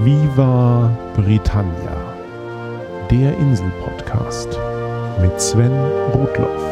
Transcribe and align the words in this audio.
Viva 0.00 0.96
Britannia, 1.16 3.08
der 3.10 3.36
Insel-Podcast 3.36 4.46
mit 5.20 5.40
Sven 5.40 5.72
Rudloff. 6.12 6.62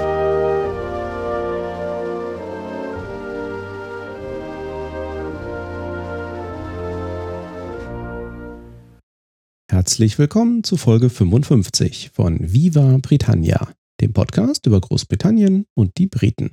Herzlich 9.72 10.20
willkommen 10.20 10.62
zu 10.62 10.76
Folge 10.76 11.10
55 11.10 12.10
von 12.14 12.38
Viva 12.40 12.98
Britannia, 13.02 13.72
dem 14.00 14.12
Podcast 14.12 14.66
über 14.66 14.80
Großbritannien 14.80 15.66
und 15.74 15.98
die 15.98 16.06
Briten. 16.06 16.52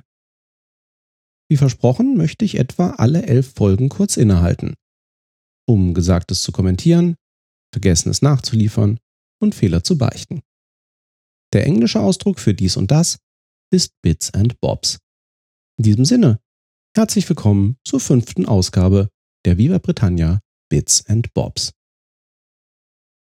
Wie 1.48 1.56
versprochen 1.56 2.16
möchte 2.16 2.44
ich 2.44 2.58
etwa 2.58 2.94
alle 2.96 3.26
elf 3.26 3.52
Folgen 3.54 3.88
kurz 3.88 4.16
innehalten, 4.16 4.74
um 5.66 5.94
Gesagtes 5.94 6.42
zu 6.42 6.52
kommentieren, 6.52 7.16
Vergessenes 7.72 8.22
nachzuliefern 8.22 8.98
und 9.40 9.54
Fehler 9.54 9.82
zu 9.82 9.98
beichten. 9.98 10.42
Der 11.52 11.66
englische 11.66 12.00
Ausdruck 12.00 12.38
für 12.38 12.54
dies 12.54 12.76
und 12.76 12.90
das 12.90 13.18
ist 13.72 13.92
Bits 14.02 14.32
and 14.34 14.60
Bobs. 14.60 14.98
In 15.78 15.84
diesem 15.84 16.04
Sinne, 16.04 16.38
herzlich 16.96 17.28
willkommen 17.28 17.76
zur 17.84 18.00
fünften 18.00 18.46
Ausgabe 18.46 19.08
der 19.44 19.58
Viva 19.58 19.78
Britannia 19.78 20.40
Bits 20.70 21.06
and 21.06 21.32
Bobs. 21.34 21.72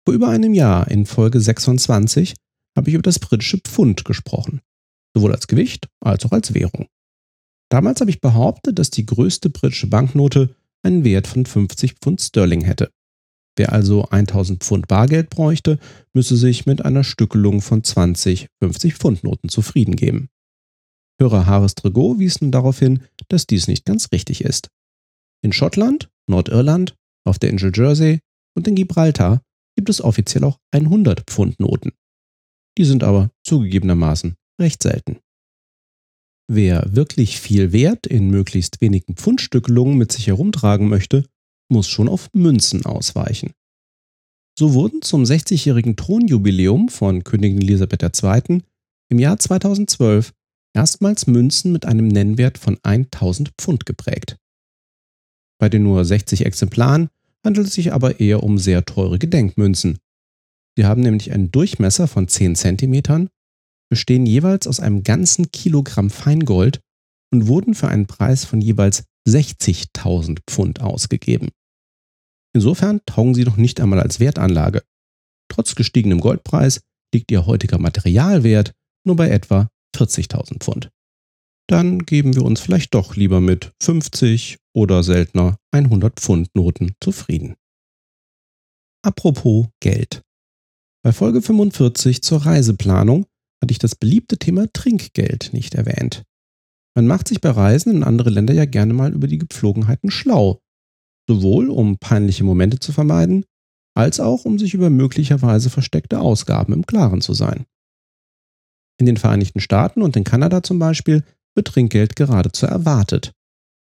Vor 0.05 0.13
über 0.13 0.29
einem 0.29 0.53
Jahr 0.53 0.89
in 0.89 1.05
Folge 1.05 1.39
26 1.39 2.33
habe 2.75 2.89
ich 2.89 2.95
über 2.95 3.03
das 3.03 3.19
britische 3.19 3.59
Pfund 3.59 4.05
gesprochen, 4.05 4.61
sowohl 5.15 5.31
als 5.31 5.47
Gewicht 5.47 5.87
als 5.99 6.25
auch 6.25 6.31
als 6.31 6.53
Währung. 6.53 6.87
Damals 7.71 8.01
habe 8.01 8.09
ich 8.09 8.21
behauptet, 8.21 8.79
dass 8.79 8.89
die 8.89 9.05
größte 9.05 9.49
britische 9.49 9.87
Banknote 9.87 10.55
einen 10.83 11.03
Wert 11.03 11.27
von 11.27 11.45
50 11.45 11.95
Pfund 11.95 12.21
Sterling 12.21 12.61
hätte. 12.61 12.91
Wer 13.57 13.73
also 13.73 14.05
1000 14.05 14.63
Pfund 14.63 14.87
Bargeld 14.87 15.29
bräuchte, 15.29 15.79
müsse 16.13 16.37
sich 16.37 16.65
mit 16.65 16.85
einer 16.85 17.03
Stückelung 17.03 17.61
von 17.61 17.83
20 17.83 18.47
50 18.61 18.95
Pfund 18.95 19.23
Noten 19.23 19.49
zufrieden 19.49 19.95
geben. 19.95 20.29
Hörer 21.19 21.45
Harris 21.45 21.75
Tregot 21.75 22.19
wies 22.19 22.39
nun 22.39 22.51
darauf 22.51 22.79
hin, 22.79 23.03
dass 23.27 23.45
dies 23.45 23.67
nicht 23.67 23.85
ganz 23.85 24.13
richtig 24.13 24.43
ist. 24.45 24.69
In 25.43 25.51
Schottland, 25.51 26.09
Nordirland, 26.27 26.95
auf 27.25 27.39
der 27.39 27.49
Insel 27.49 27.71
Jersey 27.75 28.19
und 28.55 28.67
in 28.67 28.75
Gibraltar 28.75 29.41
gibt 29.75 29.89
es 29.89 30.01
offiziell 30.01 30.43
auch 30.45 30.57
100 30.71 31.29
Pfund 31.29 31.59
Noten. 31.59 31.91
Die 32.77 32.85
sind 32.85 33.03
aber 33.03 33.31
zugegebenermaßen 33.43 34.35
recht 34.59 34.81
selten. 34.81 35.19
Wer 36.51 36.83
wirklich 36.95 37.39
viel 37.39 37.73
Wert 37.73 38.07
in 38.07 38.31
möglichst 38.31 38.81
wenigen 38.81 39.15
Pfundstückelungen 39.15 39.99
mit 39.99 40.11
sich 40.11 40.25
herumtragen 40.25 40.89
möchte, 40.89 41.23
muss 41.71 41.87
schon 41.87 42.09
auf 42.09 42.33
Münzen 42.33 42.87
ausweichen. 42.87 43.53
So 44.57 44.73
wurden 44.73 45.03
zum 45.03 45.25
60-jährigen 45.25 45.95
Thronjubiläum 45.95 46.89
von 46.89 47.23
Königin 47.23 47.61
Elisabeth 47.61 48.01
II. 48.01 48.63
im 49.09 49.19
Jahr 49.19 49.37
2012 49.37 50.33
erstmals 50.73 51.27
Münzen 51.27 51.71
mit 51.71 51.85
einem 51.85 52.07
Nennwert 52.07 52.57
von 52.57 52.79
1000 52.81 53.51
Pfund 53.59 53.85
geprägt. 53.85 54.37
Bei 55.59 55.69
den 55.69 55.83
nur 55.83 56.03
60 56.03 56.47
Exemplaren 56.47 57.09
handelt 57.45 57.67
es 57.67 57.75
sich 57.75 57.93
aber 57.93 58.19
eher 58.19 58.41
um 58.41 58.57
sehr 58.57 58.85
teure 58.85 59.19
Gedenkmünzen. 59.19 59.99
Sie 60.75 60.85
haben 60.85 61.03
nämlich 61.03 61.31
einen 61.31 61.51
Durchmesser 61.51 62.07
von 62.07 62.27
10 62.27 62.55
cm, 62.55 63.29
bestehen 63.89 64.25
jeweils 64.25 64.67
aus 64.67 64.79
einem 64.79 65.03
ganzen 65.03 65.51
Kilogramm 65.51 66.09
Feingold 66.09 66.79
und 67.33 67.47
wurden 67.47 67.73
für 67.73 67.87
einen 67.87 68.07
Preis 68.07 68.45
von 68.45 68.61
jeweils 68.61 69.03
60.000 69.27 70.39
Pfund 70.47 70.81
ausgegeben. 70.81 71.49
Insofern 72.53 73.01
taugen 73.05 73.35
sie 73.35 73.43
noch 73.43 73.57
nicht 73.57 73.79
einmal 73.79 73.99
als 73.99 74.19
Wertanlage. 74.19 74.83
Trotz 75.51 75.75
gestiegenem 75.75 76.19
Goldpreis 76.19 76.81
liegt 77.13 77.31
ihr 77.31 77.45
heutiger 77.45 77.77
Materialwert 77.77 78.73
nur 79.05 79.15
bei 79.15 79.29
etwa 79.29 79.69
40.000 79.95 80.59
Pfund. 80.59 80.89
Dann 81.67 81.99
geben 81.99 82.35
wir 82.35 82.43
uns 82.43 82.59
vielleicht 82.59 82.95
doch 82.95 83.15
lieber 83.15 83.41
mit 83.41 83.73
50 83.81 84.57
oder 84.75 85.03
seltener 85.03 85.57
100 85.71 86.19
Pfund 86.19 86.49
Noten 86.55 86.93
zufrieden. 86.99 87.55
Apropos 89.03 89.67
Geld. 89.79 90.23
Bei 91.03 91.13
Folge 91.13 91.41
45 91.41 92.21
zur 92.21 92.45
Reiseplanung 92.45 93.25
hatte 93.61 93.71
ich 93.71 93.79
das 93.79 93.95
beliebte 93.95 94.37
Thema 94.37 94.71
Trinkgeld 94.71 95.49
nicht 95.53 95.75
erwähnt. 95.75 96.23
Man 96.95 97.07
macht 97.07 97.27
sich 97.27 97.41
bei 97.41 97.49
Reisen 97.49 97.95
in 97.95 98.03
andere 98.03 98.29
Länder 98.29 98.53
ja 98.53 98.65
gerne 98.65 98.93
mal 98.93 99.13
über 99.13 99.27
die 99.27 99.37
Gepflogenheiten 99.37 100.11
schlau, 100.11 100.59
sowohl 101.27 101.69
um 101.69 101.97
peinliche 101.97 102.43
Momente 102.43 102.79
zu 102.79 102.91
vermeiden, 102.91 103.45
als 103.95 104.19
auch 104.19 104.45
um 104.45 104.57
sich 104.59 104.73
über 104.73 104.89
möglicherweise 104.89 105.69
versteckte 105.69 106.19
Ausgaben 106.19 106.73
im 106.73 106.85
Klaren 106.85 107.21
zu 107.21 107.33
sein. 107.33 107.65
In 108.99 109.05
den 109.05 109.17
Vereinigten 109.17 109.59
Staaten 109.59 110.01
und 110.01 110.15
in 110.15 110.23
Kanada 110.23 110.63
zum 110.63 110.79
Beispiel 110.79 111.23
wird 111.55 111.67
Trinkgeld 111.67 112.15
geradezu 112.15 112.65
erwartet. 112.65 113.31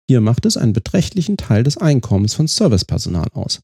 Hier 0.10 0.22
macht 0.22 0.46
es 0.46 0.58
einen 0.58 0.74
beträchtlichen 0.74 1.38
Teil 1.38 1.64
des 1.64 1.78
Einkommens 1.78 2.34
von 2.34 2.48
Servicepersonal 2.48 3.30
aus. 3.34 3.62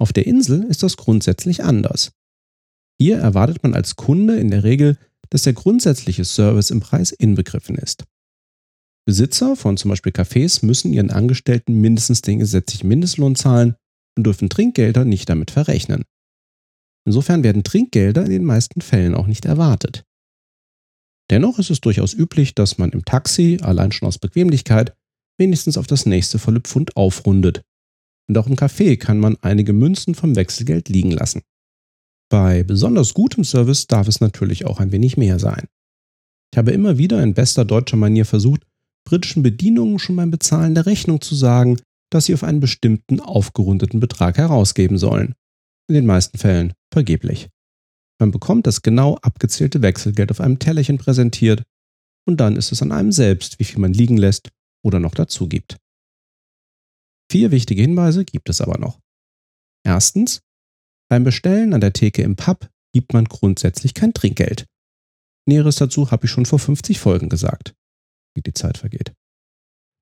Auf 0.00 0.12
der 0.12 0.26
Insel 0.26 0.64
ist 0.64 0.82
das 0.82 0.96
grundsätzlich 0.96 1.64
anders. 1.64 2.12
Hier 3.00 3.18
erwartet 3.18 3.62
man 3.62 3.74
als 3.74 3.96
Kunde 3.96 4.38
in 4.38 4.50
der 4.50 4.64
Regel, 4.64 4.98
dass 5.30 5.42
der 5.42 5.52
grundsätzliche 5.52 6.24
Service 6.24 6.70
im 6.70 6.80
Preis 6.80 7.12
inbegriffen 7.12 7.76
ist. 7.76 8.04
Besitzer 9.06 9.56
von 9.56 9.76
zum 9.76 9.90
Beispiel 9.90 10.12
Cafés 10.12 10.64
müssen 10.64 10.92
ihren 10.92 11.10
Angestellten 11.10 11.80
mindestens 11.80 12.22
den 12.22 12.40
gesetzlichen 12.40 12.88
Mindestlohn 12.88 13.36
zahlen 13.36 13.76
und 14.16 14.24
dürfen 14.24 14.50
Trinkgelder 14.50 15.04
nicht 15.04 15.28
damit 15.28 15.50
verrechnen. 15.50 16.04
Insofern 17.06 17.42
werden 17.42 17.64
Trinkgelder 17.64 18.24
in 18.24 18.30
den 18.30 18.44
meisten 18.44 18.82
Fällen 18.82 19.14
auch 19.14 19.26
nicht 19.26 19.46
erwartet. 19.46 20.04
Dennoch 21.30 21.58
ist 21.58 21.70
es 21.70 21.80
durchaus 21.80 22.14
üblich, 22.14 22.54
dass 22.54 22.78
man 22.78 22.90
im 22.90 23.04
Taxi, 23.04 23.58
allein 23.62 23.92
schon 23.92 24.08
aus 24.08 24.18
Bequemlichkeit, 24.18 24.94
wenigstens 25.38 25.78
auf 25.78 25.86
das 25.86 26.04
nächste 26.04 26.38
volle 26.38 26.60
Pfund 26.60 26.96
aufrundet. 26.96 27.62
Und 28.28 28.36
auch 28.36 28.46
im 28.46 28.56
Café 28.56 28.98
kann 28.98 29.20
man 29.20 29.36
einige 29.40 29.72
Münzen 29.72 30.14
vom 30.14 30.36
Wechselgeld 30.36 30.88
liegen 30.88 31.12
lassen. 31.12 31.42
Bei 32.30 32.62
besonders 32.62 33.14
gutem 33.14 33.44
Service 33.44 33.86
darf 33.86 34.08
es 34.08 34.20
natürlich 34.20 34.66
auch 34.66 34.80
ein 34.80 34.92
wenig 34.92 35.16
mehr 35.16 35.38
sein. 35.38 35.66
Ich 36.52 36.58
habe 36.58 36.72
immer 36.72 36.98
wieder 36.98 37.22
in 37.22 37.34
bester 37.34 37.64
deutscher 37.64 37.96
Manier 37.96 38.26
versucht, 38.26 38.62
britischen 39.06 39.42
Bedienungen 39.42 39.98
schon 39.98 40.16
beim 40.16 40.30
Bezahlen 40.30 40.74
der 40.74 40.86
Rechnung 40.86 41.20
zu 41.20 41.34
sagen, 41.34 41.78
dass 42.10 42.26
sie 42.26 42.34
auf 42.34 42.44
einen 42.44 42.60
bestimmten 42.60 43.20
aufgerundeten 43.20 44.00
Betrag 44.00 44.38
herausgeben 44.38 44.98
sollen. 44.98 45.34
In 45.88 45.94
den 45.94 46.06
meisten 46.06 46.38
Fällen 46.38 46.74
vergeblich. 46.92 47.48
Man 48.20 48.30
bekommt 48.30 48.66
das 48.66 48.82
genau 48.82 49.16
abgezählte 49.16 49.80
Wechselgeld 49.80 50.30
auf 50.30 50.40
einem 50.40 50.58
Tellerchen 50.58 50.98
präsentiert 50.98 51.62
und 52.26 52.38
dann 52.38 52.56
ist 52.56 52.72
es 52.72 52.82
an 52.82 52.92
einem 52.92 53.12
selbst, 53.12 53.58
wie 53.58 53.64
viel 53.64 53.78
man 53.78 53.92
liegen 53.92 54.16
lässt 54.16 54.50
oder 54.84 55.00
noch 55.00 55.14
dazu 55.14 55.48
gibt. 55.48 55.76
Vier 57.30 57.50
wichtige 57.50 57.82
Hinweise 57.82 58.24
gibt 58.24 58.48
es 58.48 58.60
aber 58.60 58.78
noch. 58.78 58.98
Erstens, 59.84 60.40
beim 61.08 61.24
Bestellen 61.24 61.74
an 61.74 61.80
der 61.80 61.92
Theke 61.92 62.22
im 62.22 62.36
Pub 62.36 62.68
gibt 62.92 63.12
man 63.12 63.24
grundsätzlich 63.24 63.94
kein 63.94 64.14
Trinkgeld. 64.14 64.66
Näheres 65.46 65.76
dazu 65.76 66.10
habe 66.10 66.26
ich 66.26 66.30
schon 66.30 66.46
vor 66.46 66.58
50 66.58 66.98
Folgen 66.98 67.28
gesagt, 67.28 67.74
wie 68.34 68.42
die 68.42 68.54
Zeit 68.54 68.78
vergeht. 68.78 69.14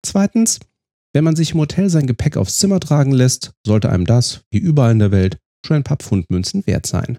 Zweitens, 0.05 0.61
wenn 1.15 1.25
man 1.25 1.37
sich 1.37 1.53
im 1.53 1.61
Hotel 1.61 1.89
sein 1.89 2.07
Gepäck 2.07 2.37
aufs 2.37 2.59
Zimmer 2.59 2.81
tragen 2.81 3.13
lässt, 3.13 3.53
sollte 3.65 3.91
einem 3.91 4.05
das, 4.05 4.43
wie 4.51 4.59
überall 4.59 4.93
in 4.93 4.99
der 4.99 5.13
Welt, 5.13 5.39
schon 5.65 5.77
ein 5.77 5.85
paar 5.85 5.97
Pfundmünzen 5.97 6.67
wert 6.67 6.87
sein. 6.87 7.19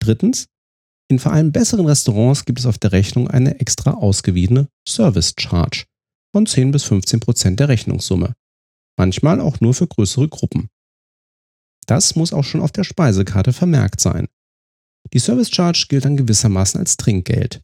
Drittens, 0.00 0.46
in 1.10 1.18
vor 1.18 1.32
allem 1.32 1.52
besseren 1.52 1.86
Restaurants 1.86 2.44
gibt 2.44 2.58
es 2.58 2.66
auf 2.66 2.78
der 2.78 2.92
Rechnung 2.92 3.28
eine 3.28 3.60
extra 3.60 3.92
ausgewiesene 3.94 4.68
Service 4.86 5.34
Charge 5.38 5.84
von 6.32 6.46
10 6.46 6.70
bis 6.70 6.84
15 6.84 7.20
Prozent 7.20 7.60
der 7.60 7.68
Rechnungssumme. 7.68 8.34
Manchmal 8.98 9.40
auch 9.40 9.60
nur 9.60 9.74
für 9.74 9.86
größere 9.86 10.28
Gruppen. 10.28 10.68
Das 11.88 12.16
muss 12.16 12.32
auch 12.32 12.44
schon 12.44 12.60
auf 12.60 12.70
der 12.70 12.84
Speisekarte 12.84 13.52
vermerkt 13.52 14.00
sein. 14.00 14.28
Die 15.14 15.18
Service 15.18 15.50
Charge 15.50 15.86
gilt 15.88 16.04
dann 16.04 16.18
gewissermaßen 16.18 16.78
als 16.78 16.98
Trinkgeld. 16.98 17.62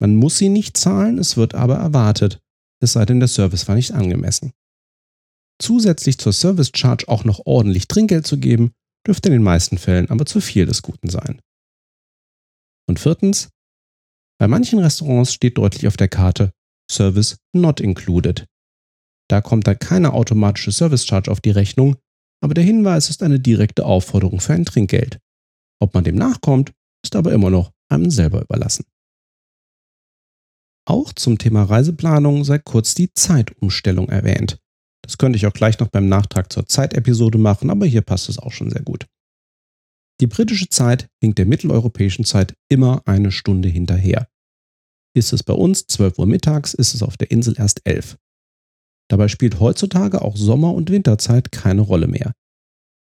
Man 0.00 0.14
muss 0.14 0.38
sie 0.38 0.48
nicht 0.48 0.76
zahlen, 0.76 1.18
es 1.18 1.36
wird 1.36 1.54
aber 1.54 1.76
erwartet, 1.76 2.40
es 2.80 2.92
sei 2.92 3.04
denn 3.04 3.18
der 3.18 3.28
Service 3.28 3.66
war 3.66 3.74
nicht 3.74 3.92
angemessen. 3.92 4.52
Zusätzlich 5.60 6.18
zur 6.18 6.32
Service 6.32 6.70
Charge 6.74 7.08
auch 7.08 7.24
noch 7.24 7.40
ordentlich 7.44 7.88
Trinkgeld 7.88 8.26
zu 8.26 8.38
geben, 8.38 8.72
dürfte 9.06 9.28
in 9.28 9.32
den 9.32 9.42
meisten 9.42 9.78
Fällen 9.78 10.08
aber 10.10 10.26
zu 10.26 10.40
viel 10.40 10.64
des 10.64 10.82
Guten 10.82 11.10
sein. 11.10 11.42
Und 12.88 13.00
viertens, 13.00 13.50
bei 14.38 14.48
manchen 14.48 14.78
Restaurants 14.78 15.34
steht 15.34 15.58
deutlich 15.58 15.86
auf 15.86 15.96
der 15.96 16.08
Karte 16.08 16.52
Service 16.90 17.36
not 17.52 17.80
included. 17.80 18.46
Da 19.28 19.40
kommt 19.40 19.66
dann 19.66 19.78
keine 19.78 20.12
automatische 20.12 20.72
Service 20.72 21.06
Charge 21.06 21.30
auf 21.30 21.40
die 21.40 21.50
Rechnung, 21.50 21.96
aber 22.40 22.54
der 22.54 22.64
Hinweis 22.64 23.10
ist 23.10 23.22
eine 23.22 23.40
direkte 23.40 23.84
Aufforderung 23.84 24.40
für 24.40 24.54
ein 24.54 24.64
Trinkgeld. 24.64 25.18
Ob 25.80 25.94
man 25.94 26.04
dem 26.04 26.16
nachkommt, 26.16 26.72
ist 27.04 27.16
aber 27.16 27.32
immer 27.32 27.50
noch 27.50 27.72
einem 27.88 28.10
selber 28.10 28.42
überlassen. 28.42 28.84
Auch 30.86 31.12
zum 31.12 31.38
Thema 31.38 31.64
Reiseplanung 31.64 32.44
sei 32.44 32.58
kurz 32.58 32.94
die 32.94 33.12
Zeitumstellung 33.12 34.08
erwähnt. 34.08 34.58
Das 35.02 35.18
könnte 35.18 35.36
ich 35.36 35.46
auch 35.46 35.52
gleich 35.52 35.78
noch 35.78 35.88
beim 35.88 36.08
Nachtrag 36.08 36.52
zur 36.52 36.66
Zeitepisode 36.66 37.38
machen, 37.38 37.70
aber 37.70 37.86
hier 37.86 38.02
passt 38.02 38.28
es 38.28 38.38
auch 38.38 38.52
schon 38.52 38.70
sehr 38.70 38.82
gut. 38.82 39.06
Die 40.20 40.26
britische 40.26 40.68
Zeit 40.68 41.08
hinkt 41.22 41.38
der 41.38 41.46
mitteleuropäischen 41.46 42.24
Zeit 42.24 42.54
immer 42.68 43.02
eine 43.06 43.32
Stunde 43.32 43.68
hinterher. 43.68 44.28
Ist 45.14 45.32
es 45.32 45.42
bei 45.42 45.54
uns 45.54 45.86
12 45.86 46.18
Uhr 46.18 46.26
mittags, 46.26 46.74
ist 46.74 46.94
es 46.94 47.02
auf 47.02 47.16
der 47.16 47.30
Insel 47.30 47.54
erst 47.58 47.80
11. 47.84 48.18
Dabei 49.10 49.26
spielt 49.28 49.58
heutzutage 49.58 50.22
auch 50.22 50.36
Sommer- 50.36 50.72
und 50.72 50.88
Winterzeit 50.88 51.50
keine 51.50 51.80
Rolle 51.80 52.06
mehr. 52.06 52.32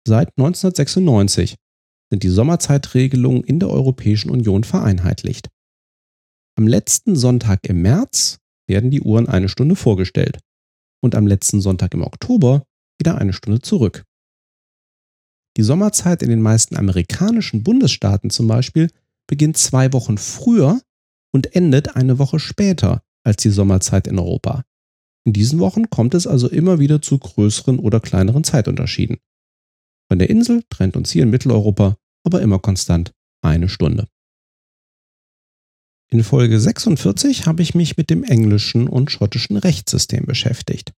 Seit 0.06 0.28
1996 0.36 1.54
sind 2.10 2.22
die 2.22 2.28
Sommerzeitregelungen 2.28 3.44
in 3.44 3.60
der 3.60 3.70
Europäischen 3.70 4.30
Union 4.30 4.64
vereinheitlicht. 4.64 5.48
Am 6.56 6.66
letzten 6.66 7.16
Sonntag 7.16 7.60
im 7.68 7.82
März 7.82 8.38
werden 8.68 8.90
die 8.90 9.00
Uhren 9.00 9.28
eine 9.28 9.48
Stunde 9.48 9.76
vorgestellt 9.76 10.40
und 11.00 11.14
am 11.14 11.26
letzten 11.26 11.60
Sonntag 11.60 11.94
im 11.94 12.02
Oktober 12.02 12.64
wieder 12.98 13.18
eine 13.18 13.32
Stunde 13.32 13.60
zurück. 13.60 14.04
Die 15.56 15.62
Sommerzeit 15.62 16.22
in 16.22 16.30
den 16.30 16.42
meisten 16.42 16.76
amerikanischen 16.76 17.62
Bundesstaaten 17.62 18.30
zum 18.30 18.48
Beispiel 18.48 18.90
beginnt 19.28 19.56
zwei 19.56 19.92
Wochen 19.92 20.18
früher 20.18 20.80
und 21.32 21.54
endet 21.54 21.94
eine 21.94 22.18
Woche 22.18 22.40
später 22.40 23.02
als 23.24 23.36
die 23.36 23.50
Sommerzeit 23.50 24.08
in 24.08 24.18
Europa. 24.18 24.64
In 25.26 25.32
diesen 25.32 25.58
Wochen 25.58 25.88
kommt 25.90 26.14
es 26.14 26.26
also 26.26 26.48
immer 26.48 26.78
wieder 26.78 27.00
zu 27.00 27.18
größeren 27.18 27.78
oder 27.78 28.00
kleineren 28.00 28.44
Zeitunterschieden. 28.44 29.18
Von 30.08 30.18
der 30.18 30.28
Insel 30.28 30.62
trennt 30.68 30.96
uns 30.96 31.10
hier 31.10 31.22
in 31.22 31.30
Mitteleuropa 31.30 31.96
aber 32.24 32.42
immer 32.42 32.58
konstant 32.58 33.12
eine 33.42 33.68
Stunde. 33.68 34.08
In 36.10 36.24
Folge 36.24 36.58
46 36.58 37.46
habe 37.46 37.62
ich 37.62 37.74
mich 37.74 37.96
mit 37.96 38.10
dem 38.10 38.24
englischen 38.24 38.88
und 38.88 39.10
schottischen 39.10 39.56
Rechtssystem 39.56 40.26
beschäftigt. 40.26 40.92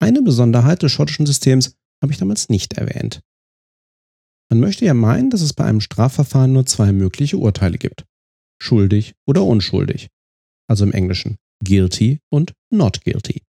Eine 0.00 0.22
Besonderheit 0.22 0.82
des 0.82 0.92
schottischen 0.92 1.26
Systems 1.26 1.76
habe 2.02 2.12
ich 2.12 2.18
damals 2.18 2.48
nicht 2.48 2.74
erwähnt. 2.74 3.20
Man 4.50 4.60
möchte 4.60 4.84
ja 4.84 4.94
meinen, 4.94 5.30
dass 5.30 5.40
es 5.40 5.52
bei 5.52 5.64
einem 5.64 5.80
Strafverfahren 5.80 6.52
nur 6.52 6.66
zwei 6.66 6.92
mögliche 6.92 7.38
Urteile 7.38 7.78
gibt. 7.78 8.04
Schuldig 8.60 9.14
oder 9.26 9.44
unschuldig. 9.44 10.08
Also 10.68 10.84
im 10.84 10.92
Englischen 10.92 11.36
guilty 11.64 12.20
und 12.30 12.52
not 12.70 13.04
guilty. 13.04 13.42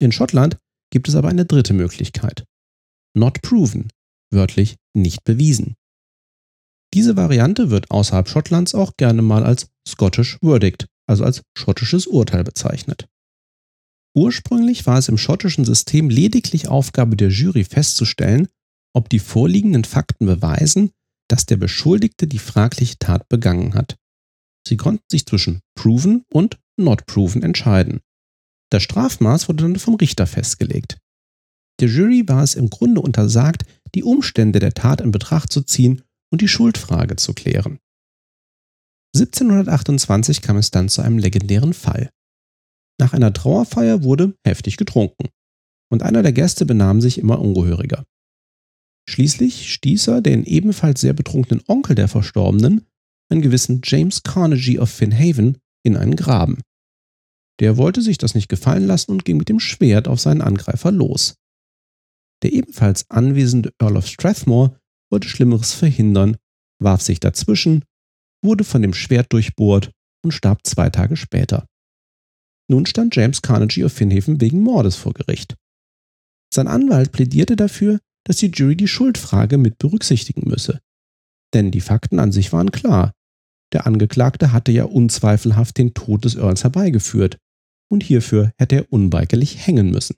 In 0.00 0.12
Schottland 0.12 0.58
gibt 0.90 1.08
es 1.08 1.14
aber 1.14 1.28
eine 1.28 1.44
dritte 1.44 1.72
Möglichkeit. 1.72 2.44
Not 3.14 3.42
proven, 3.42 3.88
wörtlich 4.32 4.76
nicht 4.94 5.24
bewiesen. 5.24 5.74
Diese 6.94 7.16
Variante 7.16 7.70
wird 7.70 7.90
außerhalb 7.90 8.28
Schottlands 8.28 8.74
auch 8.74 8.96
gerne 8.96 9.22
mal 9.22 9.44
als 9.44 9.68
Scottish 9.86 10.38
Verdict, 10.40 10.86
also 11.06 11.24
als 11.24 11.42
schottisches 11.56 12.06
Urteil 12.06 12.42
bezeichnet. 12.42 13.08
Ursprünglich 14.16 14.86
war 14.86 14.98
es 14.98 15.08
im 15.08 15.18
schottischen 15.18 15.64
System 15.64 16.10
lediglich 16.10 16.68
Aufgabe 16.68 17.16
der 17.16 17.28
Jury 17.28 17.62
festzustellen, 17.62 18.48
ob 18.92 19.08
die 19.08 19.20
vorliegenden 19.20 19.84
Fakten 19.84 20.26
beweisen, 20.26 20.90
dass 21.28 21.46
der 21.46 21.56
Beschuldigte 21.56 22.26
die 22.26 22.40
fragliche 22.40 22.98
Tat 22.98 23.28
begangen 23.28 23.74
hat. 23.74 23.96
Sie 24.66 24.76
konnten 24.76 25.04
sich 25.10 25.26
zwischen 25.26 25.60
proven 25.76 26.24
und 26.32 26.58
not 26.80 27.06
proven 27.06 27.42
entscheiden. 27.42 28.00
Das 28.70 28.82
Strafmaß 28.82 29.48
wurde 29.48 29.64
dann 29.64 29.76
vom 29.76 29.94
Richter 29.94 30.26
festgelegt. 30.26 30.98
Der 31.80 31.88
Jury 31.88 32.28
war 32.28 32.42
es 32.42 32.54
im 32.54 32.70
Grunde 32.70 33.00
untersagt, 33.00 33.64
die 33.94 34.04
Umstände 34.04 34.58
der 34.58 34.74
Tat 34.74 35.00
in 35.00 35.10
Betracht 35.10 35.52
zu 35.52 35.62
ziehen 35.62 36.02
und 36.30 36.40
die 36.40 36.48
Schuldfrage 36.48 37.16
zu 37.16 37.32
klären. 37.32 37.78
1728 39.16 40.42
kam 40.42 40.56
es 40.56 40.70
dann 40.70 40.88
zu 40.88 41.02
einem 41.02 41.18
legendären 41.18 41.74
Fall. 41.74 42.10
Nach 43.00 43.12
einer 43.12 43.32
Trauerfeier 43.32 44.04
wurde 44.04 44.36
heftig 44.46 44.76
getrunken 44.76 45.30
und 45.90 46.02
einer 46.02 46.22
der 46.22 46.32
Gäste 46.32 46.66
benahm 46.66 47.00
sich 47.00 47.18
immer 47.18 47.40
ungehöriger. 47.40 48.04
Schließlich 49.08 49.72
stieß 49.72 50.08
er 50.08 50.20
den 50.20 50.44
ebenfalls 50.44 51.00
sehr 51.00 51.14
betrunkenen 51.14 51.64
Onkel 51.66 51.96
der 51.96 52.06
Verstorbenen, 52.06 52.86
einen 53.28 53.42
gewissen 53.42 53.80
James 53.82 54.22
Carnegie 54.22 54.78
of 54.78 54.90
Finhaven, 54.90 55.58
in 55.82 55.96
einen 55.96 56.14
Graben. 56.14 56.60
Der 57.60 57.76
wollte 57.76 58.00
sich 58.00 58.18
das 58.18 58.34
nicht 58.34 58.48
gefallen 58.48 58.86
lassen 58.86 59.12
und 59.12 59.24
ging 59.24 59.36
mit 59.36 59.48
dem 59.48 59.60
Schwert 59.60 60.08
auf 60.08 60.18
seinen 60.18 60.40
Angreifer 60.40 60.90
los. 60.90 61.36
Der 62.42 62.52
ebenfalls 62.52 63.08
anwesende 63.10 63.72
Earl 63.78 63.98
of 63.98 64.06
Strathmore 64.06 64.80
wollte 65.10 65.28
Schlimmeres 65.28 65.74
verhindern, 65.74 66.38
warf 66.82 67.02
sich 67.02 67.20
dazwischen, 67.20 67.84
wurde 68.42 68.64
von 68.64 68.80
dem 68.80 68.94
Schwert 68.94 69.32
durchbohrt 69.32 69.92
und 70.24 70.32
starb 70.32 70.66
zwei 70.66 70.88
Tage 70.88 71.16
später. 71.16 71.66
Nun 72.68 72.86
stand 72.86 73.14
James 73.14 73.42
Carnegie 73.42 73.84
of 73.84 73.92
Finhaven 73.92 74.40
wegen 74.40 74.62
Mordes 74.62 74.96
vor 74.96 75.12
Gericht. 75.12 75.56
Sein 76.52 76.68
Anwalt 76.68 77.12
plädierte 77.12 77.56
dafür, 77.56 77.98
dass 78.24 78.36
die 78.36 78.50
Jury 78.50 78.76
die 78.76 78.88
Schuldfrage 78.88 79.58
mit 79.58 79.78
berücksichtigen 79.78 80.48
müsse. 80.48 80.80
Denn 81.52 81.70
die 81.70 81.80
Fakten 81.80 82.18
an 82.18 82.32
sich 82.32 82.52
waren 82.52 82.70
klar. 82.70 83.12
Der 83.72 83.86
Angeklagte 83.86 84.52
hatte 84.52 84.72
ja 84.72 84.84
unzweifelhaft 84.84 85.78
den 85.78 85.94
Tod 85.94 86.24
des 86.24 86.36
Earls 86.36 86.64
herbeigeführt, 86.64 87.38
und 87.90 88.02
hierfür 88.02 88.52
hätte 88.56 88.76
er 88.76 88.92
unweigerlich 88.92 89.66
hängen 89.66 89.90
müssen. 89.90 90.16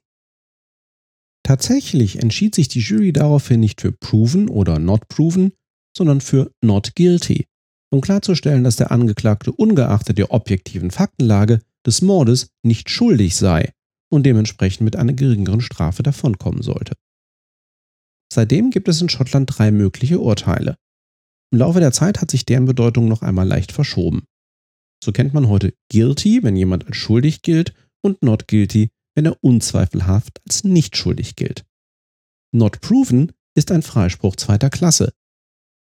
Tatsächlich 1.45 2.19
entschied 2.19 2.55
sich 2.55 2.69
die 2.69 2.79
Jury 2.79 3.11
daraufhin 3.11 3.59
nicht 3.59 3.81
für 3.81 3.91
proven 3.91 4.47
oder 4.47 4.79
not 4.79 5.07
proven, 5.09 5.51
sondern 5.95 6.21
für 6.21 6.51
not 6.61 6.95
guilty, 6.95 7.47
um 7.91 8.01
klarzustellen, 8.01 8.63
dass 8.63 8.77
der 8.77 8.91
Angeklagte 8.91 9.51
ungeachtet 9.51 10.17
der 10.17 10.31
objektiven 10.31 10.89
Faktenlage 10.89 11.61
des 11.85 12.01
Mordes 12.01 12.47
nicht 12.63 12.89
schuldig 12.89 13.35
sei 13.35 13.71
und 14.09 14.25
dementsprechend 14.25 14.81
mit 14.81 14.95
einer 14.95 15.13
geringeren 15.13 15.61
Strafe 15.61 16.01
davonkommen 16.01 16.61
sollte. 16.61 16.93
Seitdem 18.31 18.71
gibt 18.71 18.87
es 18.87 19.01
in 19.01 19.09
Schottland 19.09 19.51
drei 19.53 19.71
mögliche 19.71 20.19
Urteile. 20.19 20.77
Im 21.51 21.59
Laufe 21.59 21.79
der 21.79 21.91
Zeit 21.91 22.21
hat 22.21 22.31
sich 22.31 22.45
deren 22.45 22.65
Bedeutung 22.65 23.07
noch 23.07 23.21
einmal 23.21 23.47
leicht 23.47 23.71
verschoben. 23.71 24.23
So 25.03 25.11
kennt 25.11 25.33
man 25.33 25.49
heute 25.49 25.73
guilty, 25.91 26.43
wenn 26.43 26.55
jemand 26.55 26.87
als 26.87 26.95
schuldig 26.95 27.41
gilt, 27.41 27.73
und 28.01 28.23
not 28.23 28.47
guilty, 28.47 28.89
wenn 29.15 29.25
er 29.25 29.37
unzweifelhaft 29.43 30.39
als 30.47 30.63
nicht 30.63 30.95
schuldig 30.95 31.35
gilt. 31.35 31.65
Not 32.53 32.79
proven 32.79 33.33
ist 33.53 33.71
ein 33.71 33.81
Freispruch 33.81 34.37
zweiter 34.37 34.69
Klasse. 34.69 35.11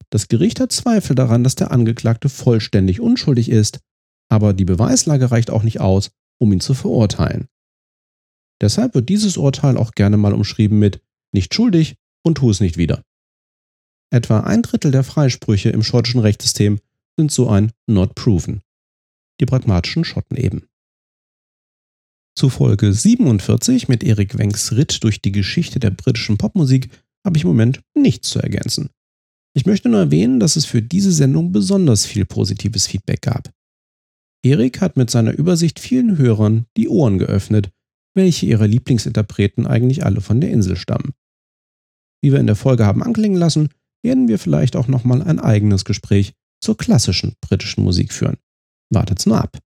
Das 0.10 0.30
Gericht 0.30 0.60
hat 0.60 0.72
Zweifel 0.72 1.16
daran, 1.16 1.44
dass 1.44 1.54
der 1.54 1.70
Angeklagte 1.70 2.28
vollständig 2.28 3.02
unschuldig 3.02 3.50
ist, 3.50 3.82
aber 4.30 4.52
die 4.52 4.66
Beweislage 4.66 5.30
reicht 5.30 5.52
auch 5.52 5.62
nicht 5.62 5.80
aus, 5.80 6.10
um 6.40 6.52
ihn 6.52 6.60
zu 6.60 6.74
verurteilen. 6.74 7.48
Deshalb 8.62 8.96
wird 8.96 9.10
dieses 9.10 9.38
Urteil 9.38 9.78
auch 9.78 9.92
gerne 9.92 10.18
mal 10.18 10.34
umschrieben 10.34 10.80
mit 10.80 11.04
nicht 11.32 11.54
schuldig 11.54 11.98
und 12.24 12.40
tu 12.40 12.50
es 12.50 12.62
nicht 12.62 12.78
wieder. 12.78 13.04
Etwa 14.12 14.40
ein 14.40 14.64
Drittel 14.64 14.90
der 14.90 15.04
Freisprüche 15.04 15.70
im 15.70 15.84
schottischen 15.84 16.22
Rechtssystem 16.22 16.80
sind 17.16 17.32
so 17.32 17.48
ein 17.48 17.72
not 17.86 18.16
proven. 18.16 18.64
Die 19.40 19.46
pragmatischen 19.46 20.04
Schotten 20.04 20.38
eben. 20.38 20.68
Zu 22.36 22.50
Folge 22.50 22.94
47 22.94 23.88
mit 23.88 24.04
Erik 24.04 24.38
Wenks 24.38 24.72
Ritt 24.74 25.04
durch 25.04 25.22
die 25.22 25.32
Geschichte 25.32 25.80
der 25.80 25.92
britischen 25.92 26.38
Popmusik 26.38 26.90
habe 27.26 27.38
ich 27.38 27.44
im 27.44 27.50
Moment 27.50 27.82
nichts 27.96 28.30
zu 28.30 28.40
ergänzen. 28.40 28.90
Ich 29.56 29.66
möchte 29.66 29.88
nur 29.88 30.00
erwähnen, 30.00 30.40
dass 30.40 30.56
es 30.56 30.66
für 30.66 30.82
diese 30.82 31.12
Sendung 31.12 31.52
besonders 31.52 32.06
viel 32.06 32.26
positives 32.26 32.88
Feedback 32.88 33.22
gab. 33.22 33.52
Erik 34.44 34.82
hat 34.82 34.98
mit 34.98 35.10
seiner 35.10 35.34
Übersicht 35.34 35.80
vielen 35.80 36.18
Hörern 36.18 36.66
die 36.76 36.90
Ohren 36.90 37.20
geöffnet, 37.20 37.72
welche 38.16 38.46
ihrer 38.46 38.68
Lieblingsinterpreten 38.68 39.66
eigentlich 39.68 40.06
alle 40.06 40.22
von 40.22 40.42
der 40.42 40.52
Insel 40.52 40.76
stammen. 40.76 41.14
Wie 42.22 42.32
wir 42.32 42.40
in 42.40 42.48
der 42.48 42.56
Folge 42.56 42.86
haben 42.86 43.04
anklingen 43.04 43.38
lassen, 43.38 43.70
werden 44.04 44.28
wir 44.28 44.40
vielleicht 44.40 44.76
auch 44.76 44.88
nochmal 44.88 45.22
ein 45.22 45.40
eigenes 45.40 45.86
Gespräch 45.86 46.34
zur 46.62 46.78
klassischen 46.78 47.36
britischen 47.42 47.84
Musik 47.84 48.12
führen. 48.12 48.38
Wartet's 48.94 49.26
nur 49.26 49.42
ab. 49.42 49.60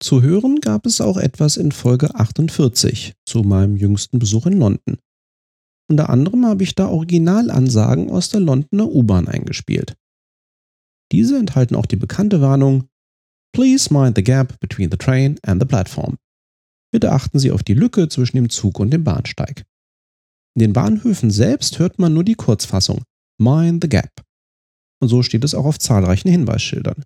Zu 0.00 0.22
hören 0.22 0.60
gab 0.60 0.86
es 0.86 1.00
auch 1.00 1.16
etwas 1.16 1.56
in 1.56 1.72
Folge 1.72 2.14
48 2.14 3.14
zu 3.26 3.42
meinem 3.42 3.76
jüngsten 3.76 4.18
Besuch 4.18 4.46
in 4.46 4.58
London. 4.58 4.98
Unter 5.90 6.10
anderem 6.10 6.46
habe 6.46 6.62
ich 6.62 6.74
da 6.74 6.88
Originalansagen 6.88 8.10
aus 8.10 8.28
der 8.28 8.40
Londoner 8.40 8.86
U-Bahn 8.86 9.26
eingespielt. 9.26 9.96
Diese 11.10 11.38
enthalten 11.38 11.74
auch 11.74 11.86
die 11.86 11.96
bekannte 11.96 12.40
Warnung 12.40 12.88
Please 13.52 13.92
mind 13.92 14.14
the 14.16 14.22
gap 14.22 14.60
between 14.60 14.90
the 14.90 14.98
train 14.98 15.38
and 15.42 15.60
the 15.60 15.66
platform. 15.66 16.18
Bitte 16.92 17.12
achten 17.12 17.38
Sie 17.38 17.50
auf 17.50 17.62
die 17.62 17.74
Lücke 17.74 18.08
zwischen 18.08 18.36
dem 18.36 18.50
Zug 18.50 18.78
und 18.78 18.90
dem 18.90 19.04
Bahnsteig. 19.04 19.64
In 20.54 20.60
den 20.60 20.72
Bahnhöfen 20.72 21.30
selbst 21.30 21.78
hört 21.78 21.98
man 21.98 22.14
nur 22.14 22.24
die 22.24 22.34
Kurzfassung 22.34 23.02
Mind 23.40 23.82
the 23.82 23.88
gap. 23.88 24.22
Und 25.00 25.08
so 25.08 25.22
steht 25.22 25.44
es 25.44 25.54
auch 25.54 25.64
auf 25.64 25.78
zahlreichen 25.78 26.28
Hinweisschildern. 26.28 27.04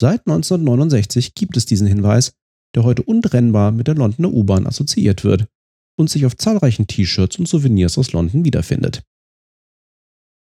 Seit 0.00 0.26
1969 0.26 1.34
gibt 1.34 1.56
es 1.56 1.64
diesen 1.64 1.86
Hinweis, 1.86 2.32
der 2.74 2.84
heute 2.84 3.02
untrennbar 3.02 3.72
mit 3.72 3.86
der 3.86 3.94
Londoner 3.94 4.32
U-Bahn 4.32 4.66
assoziiert 4.66 5.24
wird 5.24 5.46
und 5.98 6.10
sich 6.10 6.26
auf 6.26 6.36
zahlreichen 6.36 6.86
T-Shirts 6.86 7.38
und 7.38 7.48
Souvenirs 7.48 7.96
aus 7.96 8.12
London 8.12 8.44
wiederfindet. 8.44 9.02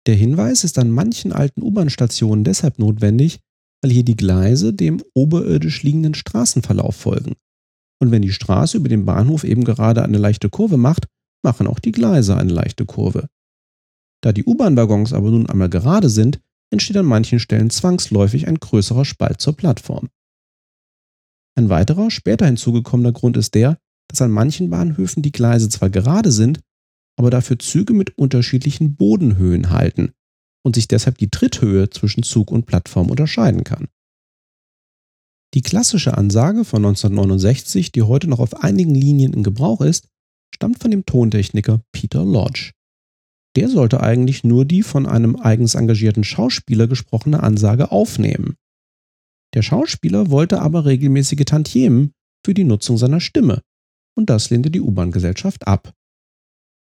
Der 0.05 0.15
Hinweis 0.15 0.63
ist 0.63 0.77
an 0.79 0.91
manchen 0.91 1.31
alten 1.31 1.61
U-Bahn-Stationen 1.61 2.43
deshalb 2.43 2.79
notwendig, 2.79 3.39
weil 3.81 3.91
hier 3.91 4.03
die 4.03 4.15
Gleise 4.15 4.73
dem 4.73 5.01
oberirdisch 5.13 5.83
liegenden 5.83 6.13
Straßenverlauf 6.13 6.95
folgen. 6.95 7.35
Und 7.99 8.11
wenn 8.11 8.21
die 8.21 8.31
Straße 8.31 8.77
über 8.77 8.89
den 8.89 9.05
Bahnhof 9.05 9.43
eben 9.43 9.63
gerade 9.63 10.03
eine 10.03 10.17
leichte 10.17 10.49
Kurve 10.49 10.77
macht, 10.77 11.07
machen 11.43 11.67
auch 11.67 11.79
die 11.79 11.91
Gleise 11.91 12.35
eine 12.35 12.51
leichte 12.51 12.85
Kurve. 12.85 13.27
Da 14.21 14.33
die 14.33 14.45
U-Bahn-Waggons 14.45 15.13
aber 15.13 15.31
nun 15.31 15.49
einmal 15.49 15.69
gerade 15.69 16.09
sind, 16.09 16.39
entsteht 16.71 16.97
an 16.97 17.05
manchen 17.05 17.39
Stellen 17.39 17.69
zwangsläufig 17.69 18.47
ein 18.47 18.59
größerer 18.59 19.05
Spalt 19.05 19.41
zur 19.41 19.55
Plattform. 19.55 20.09
Ein 21.55 21.69
weiterer, 21.69 22.11
später 22.11 22.45
hinzugekommener 22.45 23.13
Grund 23.13 23.37
ist 23.37 23.55
der, 23.55 23.77
dass 24.09 24.21
an 24.21 24.31
manchen 24.31 24.69
Bahnhöfen 24.69 25.23
die 25.23 25.31
Gleise 25.31 25.69
zwar 25.69 25.89
gerade 25.89 26.31
sind, 26.31 26.59
aber 27.17 27.29
dafür 27.29 27.57
Züge 27.57 27.93
mit 27.93 28.17
unterschiedlichen 28.17 28.95
Bodenhöhen 28.95 29.71
halten 29.71 30.11
und 30.63 30.75
sich 30.75 30.87
deshalb 30.87 31.17
die 31.17 31.29
Tritthöhe 31.29 31.89
zwischen 31.89 32.23
Zug 32.23 32.51
und 32.51 32.65
Plattform 32.65 33.09
unterscheiden 33.09 33.63
kann. 33.63 33.87
Die 35.53 35.61
klassische 35.61 36.17
Ansage 36.17 36.65
von 36.65 36.85
1969, 36.85 37.91
die 37.91 38.03
heute 38.03 38.27
noch 38.27 38.39
auf 38.39 38.63
einigen 38.63 38.93
Linien 38.93 39.33
in 39.33 39.43
Gebrauch 39.43 39.81
ist, 39.81 40.07
stammt 40.53 40.79
von 40.79 40.91
dem 40.91 41.05
Tontechniker 41.05 41.81
Peter 41.91 42.23
Lodge. 42.23 42.71
Der 43.57 43.69
sollte 43.69 44.01
eigentlich 44.01 44.43
nur 44.43 44.65
die 44.65 44.83
von 44.83 45.07
einem 45.07 45.35
eigens 45.35 45.73
engagierten 45.73 46.23
Schauspieler 46.23 46.87
gesprochene 46.87 47.41
Ansage 47.41 47.91
aufnehmen. 47.91 48.55
Der 49.55 49.63
Schauspieler 49.63 50.29
wollte 50.29 50.61
aber 50.61 50.85
regelmäßige 50.85 51.43
Tantiemen 51.43 52.13
für 52.45 52.53
die 52.53 52.65
Nutzung 52.65 52.99
seiner 52.99 53.19
Stimme 53.19 53.63
und 54.15 54.29
das 54.29 54.51
lehnte 54.51 54.69
die 54.69 54.79
U-Bahn-Gesellschaft 54.79 55.65
ab. 55.65 55.91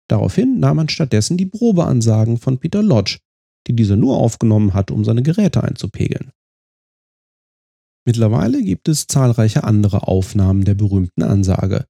Daraufhin 0.08 0.60
nahm 0.60 0.76
man 0.76 0.90
stattdessen 0.90 1.38
die 1.38 1.46
Probeansagen 1.46 2.36
von 2.36 2.58
Peter 2.58 2.82
Lodge, 2.82 3.20
die 3.66 3.74
dieser 3.74 3.96
nur 3.96 4.18
aufgenommen 4.18 4.74
hat, 4.74 4.90
um 4.90 5.02
seine 5.02 5.22
Geräte 5.22 5.64
einzupegeln. 5.64 6.30
Mittlerweile 8.04 8.62
gibt 8.62 8.88
es 8.88 9.06
zahlreiche 9.06 9.64
andere 9.64 10.08
Aufnahmen 10.08 10.66
der 10.66 10.74
berühmten 10.74 11.22
Ansage. 11.22 11.86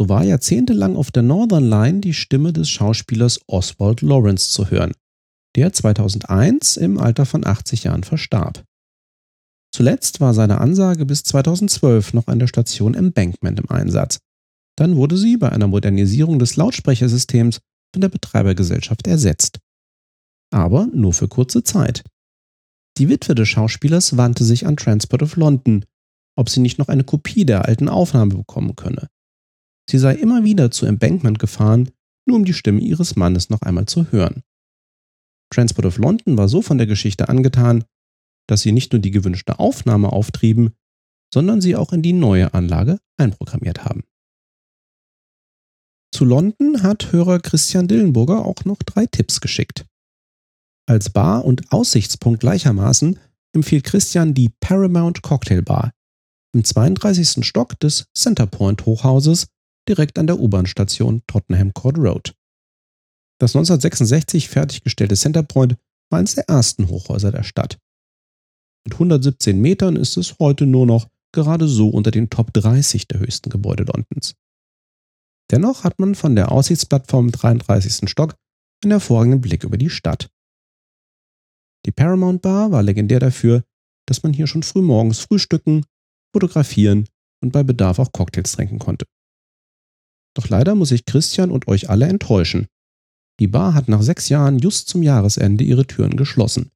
So 0.00 0.08
war 0.08 0.22
jahrzehntelang 0.22 0.94
auf 0.94 1.10
der 1.10 1.24
Northern 1.24 1.68
Line 1.68 2.00
die 2.00 2.14
Stimme 2.14 2.52
des 2.52 2.70
Schauspielers 2.70 3.40
Oswald 3.48 4.00
Lawrence 4.00 4.50
zu 4.50 4.70
hören, 4.70 4.92
der 5.56 5.72
2001 5.72 6.76
im 6.76 6.98
Alter 6.98 7.26
von 7.26 7.44
80 7.44 7.84
Jahren 7.84 8.04
verstarb. 8.04 8.64
Zuletzt 9.74 10.20
war 10.20 10.34
seine 10.34 10.60
Ansage 10.60 11.04
bis 11.04 11.24
2012 11.24 12.14
noch 12.14 12.28
an 12.28 12.38
der 12.38 12.46
Station 12.46 12.94
Embankment 12.94 13.58
im 13.58 13.70
Einsatz. 13.70 14.20
Dann 14.76 14.96
wurde 14.96 15.16
sie 15.16 15.36
bei 15.36 15.50
einer 15.50 15.66
Modernisierung 15.66 16.38
des 16.38 16.56
Lautsprechersystems 16.56 17.58
von 17.92 18.00
der 18.00 18.08
Betreibergesellschaft 18.08 19.06
ersetzt. 19.06 19.58
Aber 20.50 20.86
nur 20.86 21.12
für 21.12 21.28
kurze 21.28 21.64
Zeit. 21.64 22.04
Die 22.98 23.08
Witwe 23.08 23.34
des 23.34 23.48
Schauspielers 23.48 24.16
wandte 24.16 24.44
sich 24.44 24.66
an 24.66 24.76
Transport 24.76 25.22
of 25.22 25.36
London, 25.36 25.84
ob 26.36 26.48
sie 26.48 26.60
nicht 26.60 26.78
noch 26.78 26.88
eine 26.88 27.04
Kopie 27.04 27.44
der 27.44 27.66
alten 27.66 27.88
Aufnahme 27.88 28.36
bekommen 28.36 28.76
könne. 28.76 29.08
Sie 29.88 29.98
sei 29.98 30.14
immer 30.14 30.44
wieder 30.44 30.70
zu 30.70 30.86
Embankment 30.86 31.38
gefahren, 31.38 31.90
nur 32.26 32.36
um 32.36 32.44
die 32.44 32.52
Stimme 32.52 32.80
ihres 32.80 33.16
Mannes 33.16 33.48
noch 33.48 33.62
einmal 33.62 33.86
zu 33.86 34.10
hören. 34.12 34.42
Transport 35.50 35.86
of 35.86 35.96
London 35.96 36.36
war 36.36 36.48
so 36.48 36.60
von 36.60 36.76
der 36.76 36.86
Geschichte 36.86 37.28
angetan, 37.28 37.84
dass 38.46 38.62
sie 38.62 38.72
nicht 38.72 38.92
nur 38.92 39.00
die 39.00 39.10
gewünschte 39.10 39.58
Aufnahme 39.58 40.12
auftrieben, 40.12 40.74
sondern 41.32 41.60
sie 41.60 41.74
auch 41.76 41.92
in 41.92 42.02
die 42.02 42.12
neue 42.12 42.52
Anlage 42.54 42.98
einprogrammiert 43.16 43.84
haben. 43.84 44.04
Zu 46.12 46.24
London 46.24 46.82
hat 46.82 47.12
Hörer 47.12 47.38
Christian 47.38 47.88
Dillenburger 47.88 48.44
auch 48.44 48.64
noch 48.64 48.78
drei 48.78 49.06
Tipps 49.06 49.40
geschickt. 49.40 49.86
Als 50.86 51.10
Bar 51.10 51.44
und 51.44 51.70
Aussichtspunkt 51.70 52.40
gleichermaßen 52.40 53.18
empfiehlt 53.54 53.84
Christian 53.84 54.34
die 54.34 54.50
Paramount 54.60 55.22
Cocktail 55.22 55.62
Bar 55.62 55.92
im 56.54 56.64
32. 56.64 57.44
Stock 57.46 57.78
des 57.80 58.06
Centerpoint 58.14 58.86
Hochhauses 58.86 59.48
direkt 59.88 60.18
an 60.18 60.26
der 60.26 60.38
U-Bahn-Station 60.38 61.22
Tottenham 61.26 61.72
Court 61.74 61.98
Road. 61.98 62.34
Das 63.40 63.54
1966 63.54 64.48
fertiggestellte 64.48 65.16
Centerpoint 65.16 65.76
war 66.10 66.18
eines 66.18 66.34
der 66.34 66.48
ersten 66.48 66.88
Hochhäuser 66.88 67.32
der 67.32 67.44
Stadt. 67.44 67.78
Mit 68.84 68.94
117 68.94 69.60
Metern 69.60 69.96
ist 69.96 70.16
es 70.16 70.38
heute 70.38 70.66
nur 70.66 70.86
noch 70.86 71.08
gerade 71.32 71.68
so 71.68 71.88
unter 71.88 72.10
den 72.10 72.30
Top 72.30 72.52
30 72.52 73.06
der 73.06 73.20
höchsten 73.20 73.50
Gebäude 73.50 73.84
Londons. 73.84 74.34
Dennoch 75.50 75.84
hat 75.84 75.98
man 75.98 76.14
von 76.14 76.36
der 76.36 76.52
Aussichtsplattform 76.52 77.26
im 77.26 77.32
33. 77.32 78.08
Stock 78.08 78.34
einen 78.82 78.92
hervorragenden 78.92 79.40
Blick 79.40 79.64
über 79.64 79.76
die 79.76 79.90
Stadt. 79.90 80.30
Die 81.86 81.92
Paramount 81.92 82.42
Bar 82.42 82.70
war 82.70 82.82
legendär 82.82 83.20
dafür, 83.20 83.64
dass 84.06 84.22
man 84.22 84.32
hier 84.32 84.46
schon 84.46 84.62
früh 84.62 84.82
morgens 84.82 85.20
frühstücken, 85.20 85.84
fotografieren 86.32 87.08
und 87.42 87.52
bei 87.52 87.62
Bedarf 87.62 87.98
auch 87.98 88.12
Cocktails 88.12 88.52
trinken 88.52 88.78
konnte. 88.78 89.06
Doch 90.38 90.48
leider 90.50 90.76
muss 90.76 90.92
ich 90.92 91.04
Christian 91.04 91.50
und 91.50 91.66
euch 91.66 91.90
alle 91.90 92.06
enttäuschen. 92.06 92.68
Die 93.40 93.48
Bar 93.48 93.74
hat 93.74 93.88
nach 93.88 94.02
sechs 94.02 94.28
Jahren 94.28 94.60
just 94.60 94.88
zum 94.88 95.02
Jahresende 95.02 95.64
ihre 95.64 95.84
Türen 95.84 96.16
geschlossen. 96.16 96.70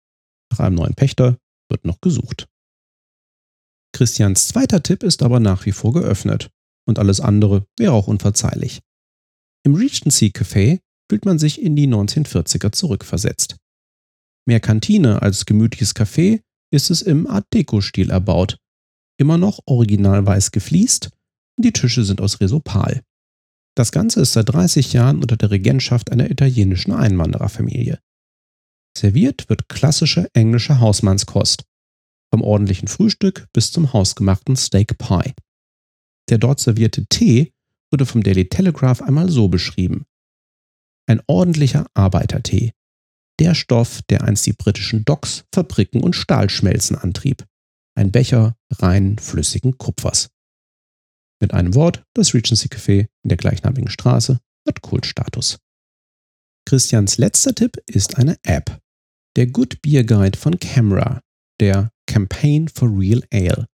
Nach 0.50 0.59
einem 0.59 0.75
neuen 0.75 0.95
Pächter 0.95 1.38
wird 1.71 1.85
noch 1.85 2.00
gesucht. 2.00 2.49
Christians 3.95 4.49
zweiter 4.49 4.83
Tipp 4.83 5.04
ist 5.04 5.23
aber 5.23 5.38
nach 5.38 5.64
wie 5.64 5.71
vor 5.71 5.92
geöffnet 5.92 6.50
und 6.88 6.99
alles 6.99 7.21
andere 7.21 7.64
wäre 7.78 7.92
auch 7.92 8.09
unverzeihlich. 8.09 8.81
Im 9.64 9.76
Regency 9.76 10.33
Café 10.35 10.81
fühlt 11.09 11.25
man 11.25 11.38
sich 11.38 11.62
in 11.62 11.76
die 11.76 11.87
1940er 11.87 12.73
zurückversetzt. 12.73 13.59
Mehr 14.45 14.59
Kantine 14.59 15.23
als 15.23 15.47
gemütliches 15.47 15.95
Café 15.95 16.40
ist 16.73 16.90
es 16.90 17.00
im 17.00 17.28
Art 17.28 17.47
Deco-Stil 17.54 18.11
erbaut. 18.11 18.57
Immer 19.21 19.38
noch 19.38 19.61
original 19.66 20.26
weiß 20.26 20.50
gefliest 20.50 21.11
und 21.57 21.64
die 21.64 21.73
Tische 21.73 22.02
sind 22.02 22.21
aus 22.21 22.40
Resopal. 22.40 23.02
Das 23.75 23.91
Ganze 23.91 24.21
ist 24.21 24.35
seit 24.35 24.49
30 24.49 24.93
Jahren 24.93 25.21
unter 25.21 25.37
der 25.37 25.50
Regentschaft 25.50 26.12
einer 26.12 26.31
italienischen 26.31 26.93
Einwandererfamilie. 26.93 27.99
Serviert 28.97 29.49
wird 29.49 29.69
klassische 29.69 30.29
englische 30.35 30.79
Hausmannskost. 30.79 31.64
Vom 32.31 32.43
ordentlichen 32.43 32.88
Frühstück 32.88 33.47
bis 33.52 33.73
zum 33.73 33.93
hausgemachten 33.93 34.57
Steak 34.57 34.99
Pie. 34.99 35.33
Der 36.29 36.38
dort 36.38 36.61
servierte 36.61 37.07
Tee 37.07 37.52
wurde 37.91 38.07
vom 38.07 38.23
Daily 38.23 38.49
Telegraph 38.49 39.02
einmal 39.02 39.31
so 39.31 39.49
beschrieben. 39.49 40.05
Ein 41.07 41.21
ordentlicher 41.26 41.87
Arbeitertee, 41.95 42.73
der 43.38 43.55
Stoff, 43.55 44.02
der 44.09 44.23
einst 44.23 44.47
die 44.47 44.52
britischen 44.52 45.05
Docks, 45.05 45.45
Fabriken 45.52 46.02
und 46.02 46.14
Stahlschmelzen 46.14 46.97
antrieb. 46.97 47.45
Ein 47.95 48.12
Becher 48.12 48.57
rein 48.71 49.19
flüssigen 49.19 49.79
Kupfers. 49.79 50.31
Mit 51.43 51.55
einem 51.55 51.75
Wort, 51.75 52.05
das 52.15 52.35
Regency 52.35 52.69
Café 52.69 53.09
in 53.25 53.29
der 53.29 53.37
gleichnamigen 53.37 53.91
Straße 53.91 54.39
hat 54.65 54.81
Kultstatus. 54.81 55.59
Christians 56.65 57.19
letzter 57.19 57.53
Tipp 57.53 57.83
ist 57.87 58.17
eine 58.17 58.37
App. 58.45 58.79
Der 59.35 59.49
Good 59.49 59.83
Beer 59.83 60.05
Guide 60.05 60.39
von 60.39 60.61
Camera, 60.61 61.21
der 61.59 61.91
Campaign 62.07 62.69
for 62.69 62.97
Real 62.97 63.25
Ale. 63.33 63.67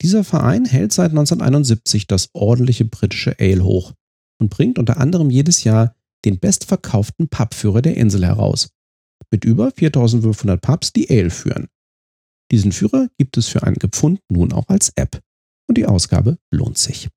Dieser 0.00 0.24
Verein 0.24 0.64
hält 0.64 0.94
seit 0.94 1.10
1971 1.10 2.06
das 2.06 2.30
ordentliche 2.32 2.86
britische 2.86 3.38
Ale 3.38 3.62
hoch 3.62 3.92
und 4.40 4.48
bringt 4.48 4.78
unter 4.78 4.96
anderem 4.96 5.28
jedes 5.28 5.64
Jahr 5.64 5.94
den 6.24 6.38
bestverkauften 6.38 7.28
Pubführer 7.28 7.82
der 7.82 7.98
Insel 7.98 8.24
heraus. 8.24 8.70
Mit 9.30 9.44
über 9.44 9.70
4500 9.70 10.58
Pubs, 10.62 10.94
die 10.94 11.10
Ale 11.10 11.28
führen. 11.28 11.68
Diesen 12.50 12.72
Führer 12.72 13.10
gibt 13.18 13.36
es 13.36 13.48
für 13.48 13.64
einige 13.64 13.88
Pfund 13.88 14.20
nun 14.30 14.54
auch 14.54 14.68
als 14.68 14.90
App. 14.96 15.20
Und 15.70 15.76
die 15.76 15.86
Ausgabe 15.86 16.36
lohnt 16.50 16.78
sich. 16.78 17.10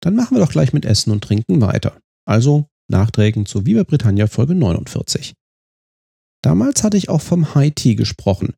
Dann 0.00 0.14
machen 0.14 0.36
wir 0.36 0.40
doch 0.40 0.52
gleich 0.52 0.72
mit 0.72 0.84
Essen 0.84 1.10
und 1.10 1.24
Trinken 1.24 1.60
weiter. 1.60 1.98
Also 2.24 2.68
Nachträgen 2.86 3.44
zu 3.44 3.66
Viva 3.66 3.82
Britannia 3.82 4.28
Folge 4.28 4.54
49. 4.54 5.34
Damals 6.44 6.84
hatte 6.84 6.96
ich 6.96 7.08
auch 7.08 7.20
vom 7.20 7.56
High 7.56 7.74
Tea 7.74 7.96
gesprochen, 7.96 8.54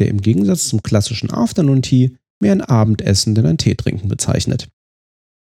der 0.00 0.08
im 0.08 0.20
Gegensatz 0.20 0.66
zum 0.66 0.82
klassischen 0.82 1.30
Afternoon 1.30 1.80
Tea 1.82 2.16
mehr 2.40 2.50
ein 2.50 2.60
Abendessen 2.60 3.36
denn 3.36 3.46
ein 3.46 3.58
Tee 3.58 3.76
trinken 3.76 4.08
bezeichnet. 4.08 4.68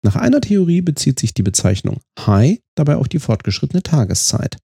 Nach 0.04 0.16
einer 0.16 0.40
Theorie 0.40 0.80
bezieht 0.80 1.20
sich 1.20 1.32
die 1.32 1.44
Bezeichnung 1.44 2.00
High 2.18 2.58
dabei 2.74 2.96
auf 2.96 3.06
die 3.08 3.20
fortgeschrittene 3.20 3.84
Tageszeit. 3.84 4.56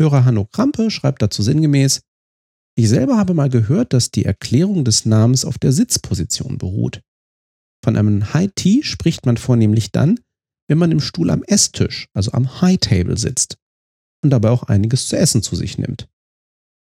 Hörer 0.00 0.24
Hanno 0.24 0.46
Krampe 0.46 0.90
schreibt 0.90 1.20
dazu 1.20 1.42
sinngemäß, 1.42 2.00
ich 2.76 2.88
selber 2.88 3.16
habe 3.16 3.34
mal 3.34 3.48
gehört, 3.48 3.92
dass 3.92 4.10
die 4.10 4.24
Erklärung 4.24 4.84
des 4.84 5.06
Namens 5.06 5.44
auf 5.44 5.58
der 5.58 5.72
Sitzposition 5.72 6.58
beruht. 6.58 7.00
Von 7.82 7.96
einem 7.96 8.34
High 8.34 8.50
Tea 8.54 8.82
spricht 8.82 9.26
man 9.26 9.36
vornehmlich 9.36 9.92
dann, 9.92 10.20
wenn 10.68 10.78
man 10.78 10.92
im 10.92 11.00
Stuhl 11.00 11.30
am 11.30 11.42
Esstisch, 11.44 12.08
also 12.12 12.32
am 12.32 12.60
High 12.60 12.78
Table 12.78 13.16
sitzt 13.16 13.56
und 14.22 14.30
dabei 14.30 14.50
auch 14.50 14.64
einiges 14.64 15.08
zu 15.08 15.16
essen 15.16 15.42
zu 15.42 15.56
sich 15.56 15.78
nimmt. 15.78 16.08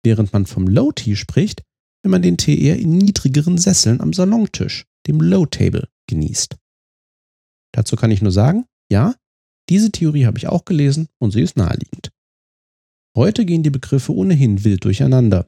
Während 0.03 0.31
man 0.33 0.45
vom 0.45 0.67
Low 0.67 0.91
Tea 0.91 1.15
spricht, 1.15 1.63
wenn 2.03 2.11
man 2.11 2.21
den 2.21 2.37
Tee 2.37 2.59
eher 2.59 2.77
in 2.77 2.97
niedrigeren 2.97 3.57
Sesseln 3.57 3.99
am 4.01 4.13
Salontisch, 4.13 4.85
dem 5.07 5.21
Low 5.21 5.45
Table, 5.45 5.89
genießt. 6.07 6.57
Dazu 7.73 7.95
kann 7.95 8.11
ich 8.11 8.21
nur 8.21 8.31
sagen, 8.31 8.65
ja, 8.91 9.15
diese 9.69 9.91
Theorie 9.91 10.25
habe 10.25 10.37
ich 10.37 10.47
auch 10.47 10.65
gelesen 10.65 11.07
und 11.19 11.31
sie 11.31 11.41
ist 11.41 11.57
naheliegend. 11.57 12.11
Heute 13.15 13.45
gehen 13.45 13.63
die 13.63 13.69
Begriffe 13.69 14.13
ohnehin 14.13 14.63
wild 14.63 14.83
durcheinander. 14.85 15.45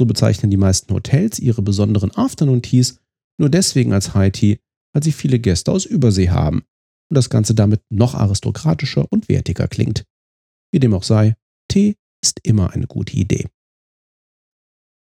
So 0.00 0.06
bezeichnen 0.06 0.50
die 0.50 0.56
meisten 0.56 0.94
Hotels 0.94 1.38
ihre 1.38 1.60
besonderen 1.60 2.10
Afternoon 2.16 2.62
Teas 2.62 2.98
nur 3.38 3.50
deswegen 3.50 3.92
als 3.92 4.14
High 4.14 4.32
Tea, 4.32 4.58
weil 4.94 5.02
sie 5.02 5.12
viele 5.12 5.38
Gäste 5.38 5.70
aus 5.70 5.84
Übersee 5.84 6.30
haben 6.30 6.62
und 7.10 7.16
das 7.16 7.28
Ganze 7.28 7.54
damit 7.54 7.82
noch 7.90 8.14
aristokratischer 8.14 9.06
und 9.10 9.28
wertiger 9.28 9.68
klingt. 9.68 10.06
Wie 10.72 10.80
dem 10.80 10.94
auch 10.94 11.02
sei, 11.02 11.36
Tee 11.68 11.96
ist 12.24 12.40
immer 12.44 12.70
eine 12.70 12.86
gute 12.86 13.14
Idee. 13.14 13.48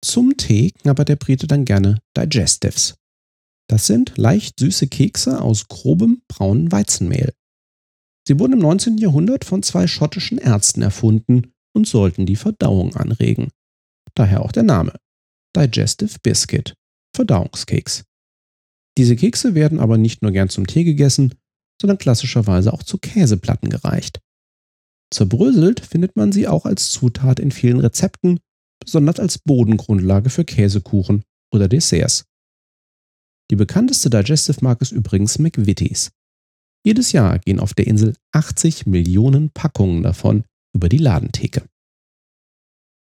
Zum 0.03 0.37
Tee 0.37 0.71
knabbert 0.71 1.09
der 1.09 1.17
Brite 1.17 1.45
dann 1.45 1.65
gerne 1.65 2.01
Digestives. 2.17 2.95
Das 3.69 3.85
sind 3.85 4.17
leicht 4.17 4.59
süße 4.59 4.87
Kekse 4.87 5.39
aus 5.39 5.67
grobem 5.67 6.23
braunen 6.27 6.71
Weizenmehl. 6.71 7.31
Sie 8.27 8.39
wurden 8.39 8.53
im 8.53 8.59
19. 8.59 8.97
Jahrhundert 8.97 9.45
von 9.45 9.61
zwei 9.61 9.85
schottischen 9.85 10.39
Ärzten 10.39 10.81
erfunden 10.81 11.53
und 11.75 11.85
sollten 11.87 12.25
die 12.25 12.37
Verdauung 12.37 12.95
anregen. 12.95 13.49
Daher 14.15 14.41
auch 14.41 14.51
der 14.51 14.63
Name. 14.63 14.93
Digestive 15.55 16.17
Biscuit, 16.21 16.75
Verdauungskeks. 17.15 18.03
Diese 18.97 19.15
Kekse 19.15 19.55
werden 19.55 19.79
aber 19.79 19.97
nicht 19.97 20.21
nur 20.21 20.31
gern 20.31 20.49
zum 20.49 20.67
Tee 20.67 20.83
gegessen, 20.83 21.35
sondern 21.81 21.97
klassischerweise 21.97 22.73
auch 22.73 22.83
zu 22.83 22.97
Käseplatten 22.97 23.69
gereicht. 23.69 24.19
Zerbröselt 25.11 25.79
findet 25.79 26.15
man 26.15 26.31
sie 26.31 26.47
auch 26.47 26.65
als 26.65 26.91
Zutat 26.91 27.39
in 27.39 27.51
vielen 27.51 27.79
Rezepten, 27.79 28.39
besonders 28.83 29.19
als 29.19 29.39
Bodengrundlage 29.39 30.29
für 30.29 30.45
Käsekuchen 30.45 31.23
oder 31.53 31.67
Desserts. 31.67 32.25
Die 33.51 33.55
bekannteste 33.55 34.09
Digestive-Marke 34.09 34.83
ist 34.83 34.91
übrigens 34.91 35.39
McVitie's. 35.39 36.11
Jedes 36.85 37.11
Jahr 37.11 37.39
gehen 37.39 37.59
auf 37.59 37.73
der 37.73 37.87
Insel 37.87 38.15
80 38.31 38.85
Millionen 38.85 39.49
Packungen 39.49 40.03
davon 40.03 40.43
über 40.73 40.87
die 40.87 40.97
Ladentheke. 40.97 41.63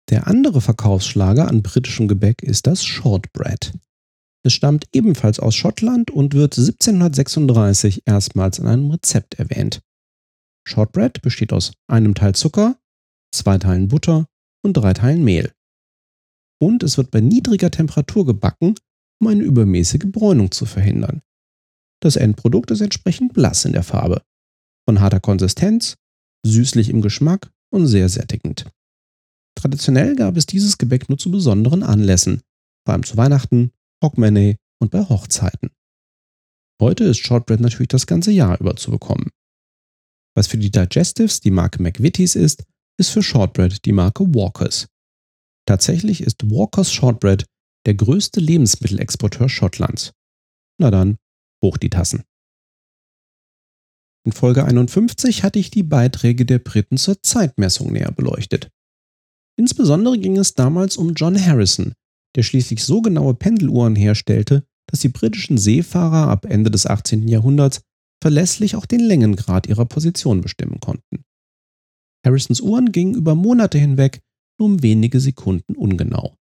Der 0.10 0.26
andere 0.26 0.60
Verkaufsschlager 0.60 1.48
an 1.48 1.62
britischem 1.62 2.08
Gebäck 2.08 2.42
ist 2.42 2.66
das 2.66 2.84
Shortbread. 2.84 3.74
Es 4.44 4.54
stammt 4.54 4.86
ebenfalls 4.94 5.40
aus 5.40 5.56
Schottland 5.56 6.10
und 6.10 6.34
wird 6.34 6.58
1736 6.58 8.04
erstmals 8.06 8.58
in 8.58 8.66
einem 8.66 8.90
Rezept 8.90 9.36
erwähnt. 9.36 9.82
Shortbread 10.68 11.22
besteht 11.22 11.54
aus 11.54 11.74
einem 11.88 12.16
Teil 12.16 12.34
Zucker, 12.34 12.80
zwei 13.34 13.58
Teilen 13.60 13.90
Butter 13.90 14.26
und 14.64 14.74
drei 14.74 14.94
Teilen 14.94 15.24
Mehl. 15.24 15.52
Und 16.60 16.84
es 16.84 16.98
wird 16.98 17.12
bei 17.12 17.22
niedriger 17.22 17.70
Temperatur 17.70 18.26
gebacken, 18.26 18.76
um 19.22 19.28
eine 19.28 19.44
übermäßige 19.44 20.06
Bräunung 20.12 20.52
zu 20.52 20.66
verhindern. 20.66 21.22
Das 22.02 22.16
Endprodukt 22.16 22.72
ist 22.72 22.82
entsprechend 22.82 23.34
blass 23.34 23.66
in 23.66 23.74
der 23.74 23.84
Farbe, 23.84 24.24
von 24.88 25.02
harter 25.02 25.20
Konsistenz, 25.20 25.96
süßlich 26.46 26.90
im 26.90 27.02
Geschmack 27.02 27.52
und 27.72 27.88
sehr 27.88 28.10
sättigend. 28.10 28.66
Traditionell 29.60 30.16
gab 30.16 30.38
es 30.38 30.46
dieses 30.46 30.78
Gebäck 30.78 31.10
nur 31.10 31.18
zu 31.18 31.32
besonderen 31.32 31.84
Anlässen, 31.84 32.42
vor 32.86 32.94
allem 32.94 33.04
zu 33.04 33.18
Weihnachten, 33.18 33.72
Hogmanay 34.02 34.56
und 34.82 34.90
bei 34.90 35.02
Hochzeiten. 35.02 35.72
Heute 36.82 37.04
ist 37.04 37.18
Shortbread 37.18 37.60
natürlich 37.60 37.90
das 37.90 38.08
ganze 38.08 38.32
Jahr 38.32 38.58
über 38.62 38.78
zu 38.78 38.90
bekommen. 38.90 39.32
Was 40.34 40.48
für 40.48 40.58
die 40.58 40.72
Digestives 40.72 41.42
die 41.42 41.52
Marke 41.52 41.84
McVitie's 41.84 42.36
ist, 42.36 42.64
ist 42.98 43.10
für 43.10 43.22
Shortbread 43.22 43.84
die 43.84 43.92
Marke 43.92 44.24
Walkers. 44.34 44.88
Tatsächlich 45.66 46.22
ist 46.22 46.50
Walkers 46.50 46.94
Shortbread 46.94 47.46
der 47.86 47.96
größte 47.96 48.40
Lebensmittelexporteur 48.40 49.50
Schottlands. 49.50 50.14
Na 50.80 50.90
dann, 50.90 51.18
hoch 51.62 51.76
die 51.76 51.90
Tassen. 51.90 52.24
In 54.26 54.32
Folge 54.32 54.64
51 54.64 55.44
hatte 55.44 55.60
ich 55.60 55.70
die 55.70 55.84
Beiträge 55.84 56.46
der 56.46 56.60
Briten 56.60 56.96
zur 56.96 57.22
Zeitmessung 57.22 57.92
näher 57.92 58.14
beleuchtet. 58.14 58.70
Insbesondere 59.60 60.18
ging 60.18 60.38
es 60.38 60.54
damals 60.54 60.96
um 60.96 61.16
John 61.16 61.38
Harrison, 61.38 61.92
der 62.38 62.44
schließlich 62.44 62.82
so 62.82 63.02
genaue 63.02 63.34
Pendeluhren 63.34 63.94
herstellte, 63.94 64.64
dass 64.88 65.02
die 65.02 65.10
britischen 65.10 65.58
Seefahrer 65.58 66.30
ab 66.30 66.46
Ende 66.46 66.72
des 66.72 66.86
18. 66.86 67.28
Jahrhunderts 67.28 67.82
verlässlich 68.24 68.78
auch 68.78 68.86
den 68.86 69.02
Längengrad 69.02 69.68
ihrer 69.68 69.86
Position 69.86 70.40
bestimmen 70.40 70.80
konnten. 70.80 71.26
Harrisons 72.26 72.62
Uhren 72.62 72.94
gingen 72.94 73.16
über 73.16 73.36
Monate 73.36 73.78
hinweg 73.78 74.22
nur 74.58 74.70
um 74.70 74.82
wenige 74.82 75.20
Sekunden 75.20 75.76
ungenau. 75.76 76.38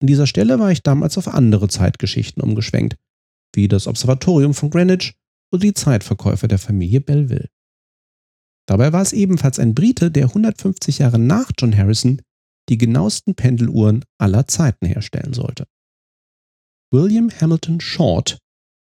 An 0.00 0.06
dieser 0.06 0.28
Stelle 0.28 0.60
war 0.60 0.70
ich 0.70 0.84
damals 0.84 1.18
auf 1.18 1.26
andere 1.26 1.66
Zeitgeschichten 1.66 2.44
umgeschwenkt, 2.44 2.96
wie 3.56 3.66
das 3.66 3.88
Observatorium 3.88 4.54
von 4.54 4.70
Greenwich 4.70 5.14
oder 5.52 5.62
die 5.62 5.74
Zeitverkäufer 5.74 6.46
der 6.46 6.58
Familie 6.58 7.00
Belleville. 7.00 7.48
Dabei 8.72 8.94
war 8.94 9.02
es 9.02 9.12
ebenfalls 9.12 9.58
ein 9.58 9.74
Brite, 9.74 10.10
der 10.10 10.28
150 10.28 11.00
Jahre 11.00 11.18
nach 11.18 11.50
John 11.58 11.76
Harrison 11.76 12.22
die 12.70 12.78
genauesten 12.78 13.34
Pendeluhren 13.34 14.02
aller 14.16 14.48
Zeiten 14.48 14.86
herstellen 14.86 15.34
sollte. 15.34 15.66
William 16.90 17.28
Hamilton 17.30 17.82
Short 17.82 18.38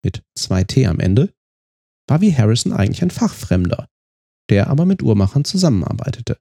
mit 0.04 0.22
2T 0.38 0.86
am 0.86 1.00
Ende 1.00 1.32
war 2.06 2.20
wie 2.20 2.36
Harrison 2.36 2.74
eigentlich 2.74 3.00
ein 3.00 3.10
Fachfremder, 3.10 3.88
der 4.50 4.66
aber 4.66 4.84
mit 4.84 5.02
Uhrmachern 5.02 5.46
zusammenarbeitete. 5.46 6.36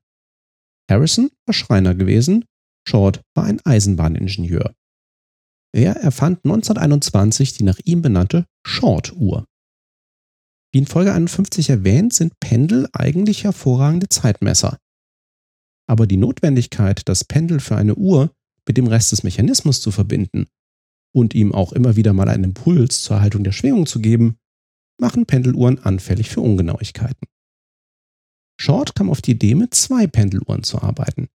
Harrison 0.91 1.32
war 1.45 1.54
Schreiner 1.54 1.95
gewesen, 1.95 2.43
Short 2.86 3.21
war 3.36 3.45
ein 3.45 3.62
Eisenbahningenieur. 3.65 4.75
Er 5.73 5.95
erfand 5.95 6.43
1921 6.43 7.54
die 7.54 7.63
nach 7.63 7.80
ihm 7.86 8.02
benannte 8.02 8.47
Short-Uhr. 8.67 9.45
Wie 10.71 10.79
in 10.79 10.86
Folge 10.86 11.13
51 11.13 11.69
erwähnt, 11.69 12.13
sind 12.13 12.39
Pendel 12.39 12.88
eigentlich 12.93 13.43
hervorragende 13.43 14.10
Zeitmesser. 14.10 14.77
Aber 15.88 16.05
die 16.05 16.17
Notwendigkeit, 16.17 17.01
das 17.05 17.23
Pendel 17.23 17.60
für 17.60 17.75
eine 17.75 17.95
Uhr 17.95 18.32
mit 18.67 18.77
dem 18.77 18.86
Rest 18.86 19.12
des 19.12 19.23
Mechanismus 19.23 19.82
zu 19.82 19.89
verbinden 19.89 20.45
und 21.12 21.34
ihm 21.34 21.53
auch 21.53 21.73
immer 21.73 21.95
wieder 21.95 22.13
mal 22.13 22.29
einen 22.29 22.43
Impuls 22.43 23.01
zur 23.01 23.15
Erhaltung 23.17 23.43
der 23.43 23.51
Schwingung 23.51 23.88
zu 23.88 23.99
geben, 23.99 24.38
machen 24.99 25.25
Pendeluhren 25.25 25.79
anfällig 25.79 26.29
für 26.29 26.41
Ungenauigkeiten. 26.41 27.27
Short 28.62 28.93
kam 28.93 29.10
auf 29.10 29.21
die 29.21 29.32
Idee, 29.32 29.55
mit 29.55 29.73
zwei 29.73 30.05
Pendeluhren 30.05 30.63
zu 30.63 30.82
arbeiten. 30.82 31.29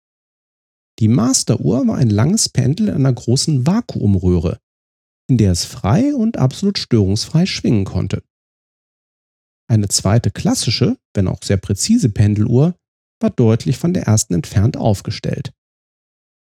Die 0.98 1.08
Masteruhr 1.08 1.86
war 1.86 1.96
ein 1.96 2.10
langes 2.10 2.50
Pendel 2.50 2.88
in 2.88 2.96
einer 2.96 3.12
großen 3.12 3.66
Vakuumröhre, 3.66 4.58
in 5.28 5.38
der 5.38 5.52
es 5.52 5.64
frei 5.64 6.14
und 6.14 6.36
absolut 6.36 6.78
störungsfrei 6.78 7.46
schwingen 7.46 7.84
konnte. 7.84 8.22
Eine 9.72 9.88
zweite 9.88 10.30
klassische, 10.30 10.98
wenn 11.14 11.26
auch 11.28 11.42
sehr 11.42 11.56
präzise 11.56 12.10
Pendeluhr 12.10 12.76
war 13.22 13.30
deutlich 13.30 13.78
von 13.78 13.94
der 13.94 14.02
ersten 14.02 14.34
entfernt 14.34 14.76
aufgestellt. 14.76 15.54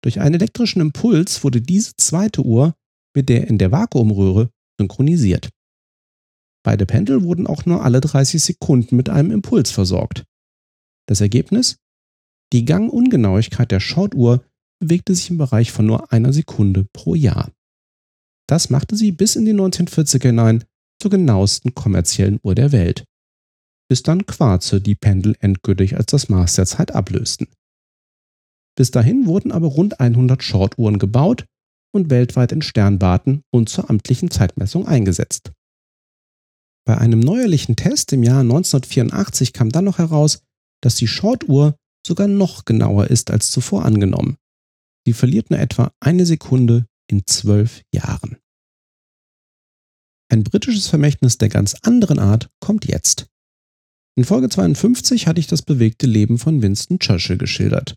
Durch 0.04 0.20
einen 0.22 0.36
elektrischen 0.36 0.82
Impuls 0.82 1.44
wurde 1.44 1.60
diese 1.60 1.96
zweite 1.98 2.44
Uhr 2.44 2.76
mit 3.16 3.28
der 3.28 3.48
in 3.48 3.58
der 3.58 3.72
Vakuumröhre 3.72 4.52
synchronisiert. 4.80 5.50
Beide 6.64 6.86
Pendel 6.86 7.24
wurden 7.24 7.48
auch 7.48 7.66
nur 7.66 7.84
alle 7.84 8.02
30 8.02 8.44
Sekunden 8.44 8.96
mit 8.96 9.10
einem 9.10 9.32
Impuls 9.32 9.72
versorgt. 9.72 10.24
Das 11.08 11.20
Ergebnis? 11.20 11.78
Die 12.54 12.66
Gangungenauigkeit 12.66 13.72
der 13.72 13.80
Shortuhr 13.80 14.46
bewegte 14.80 15.16
sich 15.16 15.32
im 15.32 15.40
Bereich 15.40 15.72
von 15.72 15.88
nur 15.88 16.12
einer 16.14 16.34
Sekunde 16.34 16.86
pro 16.94 17.16
Jahr. 17.16 17.52
Das 18.48 18.70
machte 18.70 18.96
sie 18.96 19.12
bis 19.12 19.36
in 19.36 19.46
die 19.46 19.56
1940er 19.56 20.28
hinein 20.28 20.66
zur 21.02 21.12
genauesten 21.12 21.76
kommerziellen 21.76 22.40
Uhr 22.44 22.56
der 22.56 22.72
Welt. 22.72 23.06
Bis 23.90 24.04
dann 24.04 24.26
Quarze 24.26 24.82
die 24.82 24.96
Pendel 24.96 25.36
endgültig 25.40 25.96
als 25.96 26.08
das 26.08 26.30
Maß 26.30 26.56
der 26.56 26.66
Zeit 26.66 26.94
ablösten. 26.94 27.48
Bis 28.78 28.92
dahin 28.92 29.26
wurden 29.26 29.52
aber 29.52 29.68
rund 29.68 30.00
100 30.00 30.44
Shortuhren 30.44 31.00
gebaut 31.00 31.46
und 31.94 32.10
weltweit 32.10 32.52
in 32.52 32.62
Sternwarten 32.62 33.42
und 33.52 33.70
zur 33.70 33.90
amtlichen 33.90 34.30
Zeitmessung 34.30 34.88
eingesetzt. 34.88 35.52
Bei 36.86 36.98
einem 36.98 37.20
neuerlichen 37.20 37.76
Test 37.76 38.14
im 38.14 38.24
Jahr 38.24 38.42
1984 38.42 39.52
kam 39.52 39.72
dann 39.72 39.86
noch 39.86 39.98
heraus, 39.98 40.42
dass 40.82 40.96
die 40.96 41.08
Shortuhr 41.08 41.76
sogar 42.06 42.28
noch 42.28 42.66
genauer 42.66 43.08
ist 43.08 43.32
als 43.32 43.52
zuvor 43.52 43.84
angenommen. 43.84 44.38
Sie 45.06 45.14
verliert 45.14 45.50
nur 45.50 45.60
etwa 45.60 45.92
eine 46.00 46.26
Sekunde 46.26 46.86
in 47.10 47.26
zwölf 47.26 47.82
Jahren. 47.94 48.37
Ein 50.30 50.44
britisches 50.44 50.88
Vermächtnis 50.88 51.38
der 51.38 51.50
ganz 51.50 51.76
anderen 51.84 52.20
Art 52.20 52.50
kommt 52.60 52.86
jetzt. 52.86 53.28
In 54.18 54.26
Folge 54.26 54.50
52 54.50 55.28
hatte 55.28 55.40
ich 55.40 55.48
das 55.48 55.62
bewegte 55.62 56.08
Leben 56.08 56.38
von 56.40 56.62
Winston 56.62 57.00
Churchill 57.00 57.38
geschildert. 57.38 57.96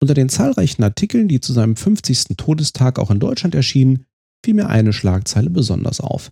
Unter 0.00 0.14
den 0.14 0.28
zahlreichen 0.28 0.82
Artikeln, 0.82 1.28
die 1.28 1.40
zu 1.40 1.52
seinem 1.52 1.76
50. 1.76 2.36
Todestag 2.36 2.98
auch 2.98 3.10
in 3.10 3.20
Deutschland 3.20 3.54
erschienen, 3.54 4.06
fiel 4.44 4.54
mir 4.54 4.68
eine 4.68 4.92
Schlagzeile 4.92 5.50
besonders 5.50 6.00
auf. 6.00 6.30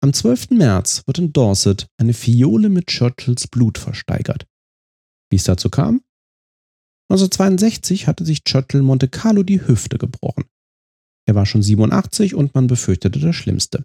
Am 0.00 0.12
12. 0.12 0.50
März 0.50 1.02
wird 1.06 1.18
in 1.18 1.32
Dorset 1.32 1.86
eine 1.96 2.14
Fiole 2.14 2.68
mit 2.68 2.86
Churchills 2.86 3.48
Blut 3.48 3.78
versteigert. 3.78 4.46
Wie 5.30 5.36
es 5.36 5.44
dazu 5.44 5.70
kam? 5.70 6.02
1962 7.10 8.06
hatte 8.06 8.24
sich 8.24 8.44
Churchill 8.44 8.82
Monte 8.82 9.08
Carlo 9.08 9.42
die 9.42 9.66
Hüfte 9.66 9.98
gebrochen. 9.98 10.44
Er 11.26 11.34
war 11.34 11.46
schon 11.46 11.62
87 11.62 12.34
und 12.34 12.54
man 12.54 12.66
befürchtete 12.66 13.18
das 13.18 13.36
Schlimmste. 13.36 13.84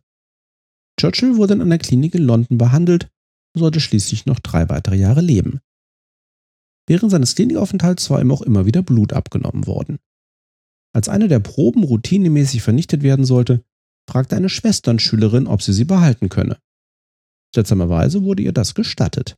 Churchill 0.99 1.37
wurde 1.37 1.53
in 1.53 1.61
einer 1.61 1.77
Klinik 1.77 2.13
in 2.13 2.23
London 2.23 2.57
behandelt 2.57 3.09
und 3.55 3.59
sollte 3.59 3.79
schließlich 3.79 4.25
noch 4.25 4.39
drei 4.39 4.67
weitere 4.67 4.97
Jahre 4.97 5.21
leben. 5.21 5.61
Während 6.87 7.11
seines 7.11 7.35
Klinikaufenthalts 7.35 8.09
war 8.09 8.19
ihm 8.19 8.31
auch 8.31 8.41
immer 8.41 8.65
wieder 8.65 8.81
Blut 8.81 9.13
abgenommen 9.13 9.65
worden. 9.65 9.99
Als 10.93 11.07
eine 11.07 11.27
der 11.27 11.39
Proben 11.39 11.83
routinemäßig 11.83 12.61
vernichtet 12.61 13.03
werden 13.03 13.23
sollte, 13.23 13.63
fragte 14.09 14.35
eine 14.35 14.49
Schwesternschülerin, 14.49 15.47
ob 15.47 15.61
sie 15.61 15.71
sie 15.71 15.85
behalten 15.85 16.27
könne. 16.29 16.57
Seltsamerweise 17.55 18.23
wurde 18.23 18.43
ihr 18.43 18.51
das 18.51 18.75
gestattet. 18.75 19.37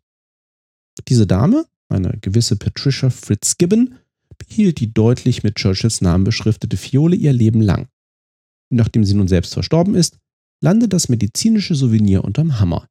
Diese 1.09 1.27
Dame, 1.27 1.65
eine 1.89 2.17
gewisse 2.21 2.55
Patricia 2.55 3.09
Fitzgibbon, 3.09 3.95
behielt 4.37 4.79
die 4.79 4.93
deutlich 4.93 5.43
mit 5.43 5.55
Churchills 5.55 6.01
Namen 6.01 6.23
beschriftete 6.23 6.77
Fiole 6.77 7.15
ihr 7.15 7.33
Leben 7.33 7.61
lang. 7.61 7.87
Nachdem 8.71 9.03
sie 9.03 9.13
nun 9.13 9.27
selbst 9.27 9.53
verstorben 9.53 9.93
ist, 9.93 10.20
landet 10.61 10.93
das 10.93 11.09
medizinische 11.09 11.75
Souvenir 11.75 12.23
unterm 12.23 12.59
Hammer. 12.59 12.87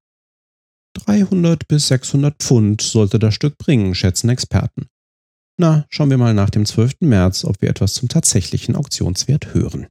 300 0.94 1.68
bis 1.68 1.88
600 1.88 2.36
Pfund 2.42 2.82
sollte 2.82 3.18
das 3.18 3.34
Stück 3.34 3.58
bringen, 3.58 3.94
schätzen 3.94 4.28
Experten. 4.28 4.88
Na, 5.56 5.86
schauen 5.88 6.10
wir 6.10 6.18
mal 6.18 6.34
nach 6.34 6.50
dem 6.50 6.66
12. 6.66 7.00
März, 7.00 7.44
ob 7.44 7.62
wir 7.62 7.70
etwas 7.70 7.94
zum 7.94 8.08
tatsächlichen 8.08 8.74
Auktionswert 8.74 9.54
hören. 9.54 9.86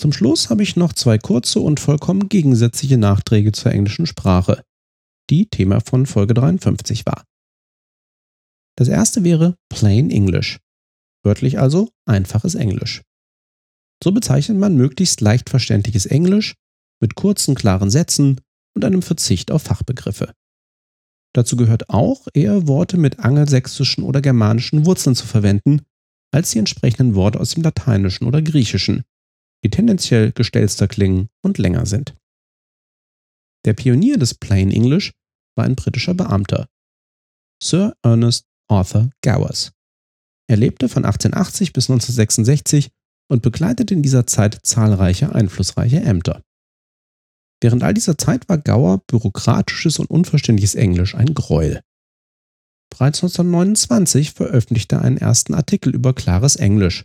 Zum 0.00 0.12
Schluss 0.12 0.48
habe 0.48 0.62
ich 0.62 0.76
noch 0.76 0.92
zwei 0.92 1.18
kurze 1.18 1.60
und 1.60 1.80
vollkommen 1.80 2.28
gegensätzliche 2.28 2.98
Nachträge 2.98 3.52
zur 3.52 3.72
englischen 3.72 4.06
Sprache, 4.06 4.62
die 5.28 5.46
Thema 5.46 5.80
von 5.80 6.06
Folge 6.06 6.34
53 6.34 7.04
war. 7.04 7.24
Das 8.76 8.88
erste 8.88 9.24
wäre 9.24 9.56
Plain 9.68 10.10
English, 10.10 10.58
wörtlich 11.24 11.58
also 11.58 11.90
einfaches 12.06 12.54
Englisch. 12.54 13.02
So 14.02 14.12
bezeichnet 14.12 14.58
man 14.58 14.76
möglichst 14.76 15.20
leicht 15.20 15.50
verständliches 15.50 16.06
Englisch 16.06 16.54
mit 17.00 17.14
kurzen, 17.14 17.54
klaren 17.54 17.90
Sätzen 17.90 18.40
und 18.74 18.84
einem 18.84 19.02
Verzicht 19.02 19.50
auf 19.50 19.62
Fachbegriffe. 19.62 20.34
Dazu 21.34 21.56
gehört 21.56 21.90
auch, 21.90 22.26
eher 22.32 22.66
Worte 22.66 22.96
mit 22.96 23.20
angelsächsischen 23.20 24.02
oder 24.02 24.20
germanischen 24.20 24.86
Wurzeln 24.86 25.14
zu 25.14 25.26
verwenden, 25.26 25.82
als 26.32 26.50
die 26.50 26.58
entsprechenden 26.58 27.14
Worte 27.14 27.40
aus 27.40 27.50
dem 27.50 27.62
Lateinischen 27.62 28.26
oder 28.26 28.42
Griechischen, 28.42 29.04
die 29.64 29.70
tendenziell 29.70 30.32
gestelzter 30.32 30.88
klingen 30.88 31.28
und 31.42 31.58
länger 31.58 31.86
sind. 31.86 32.14
Der 33.64 33.74
Pionier 33.74 34.18
des 34.18 34.34
Plain 34.34 34.70
English 34.70 35.12
war 35.56 35.64
ein 35.64 35.76
britischer 35.76 36.14
Beamter, 36.14 36.68
Sir 37.62 37.94
Ernest 38.02 38.46
Arthur 38.68 39.10
Gowers. 39.22 39.72
Er 40.48 40.56
lebte 40.56 40.88
von 40.88 41.04
1880 41.04 41.72
bis 41.72 41.90
1966 41.90 42.90
und 43.28 43.42
bekleidete 43.42 43.94
in 43.94 44.02
dieser 44.02 44.26
Zeit 44.26 44.60
zahlreiche 44.62 45.34
einflussreiche 45.34 46.00
Ämter. 46.00 46.42
Während 47.60 47.82
all 47.82 47.94
dieser 47.94 48.16
Zeit 48.16 48.48
war 48.48 48.58
Gower 48.58 48.98
bürokratisches 49.06 49.98
und 49.98 50.10
unverständliches 50.10 50.74
Englisch 50.74 51.14
ein 51.14 51.34
Gräuel. 51.34 51.80
Bereits 52.90 53.22
1929 53.22 54.32
veröffentlichte 54.32 54.96
er 54.96 55.02
einen 55.02 55.18
ersten 55.18 55.54
Artikel 55.54 55.94
über 55.94 56.14
klares 56.14 56.56
Englisch, 56.56 57.04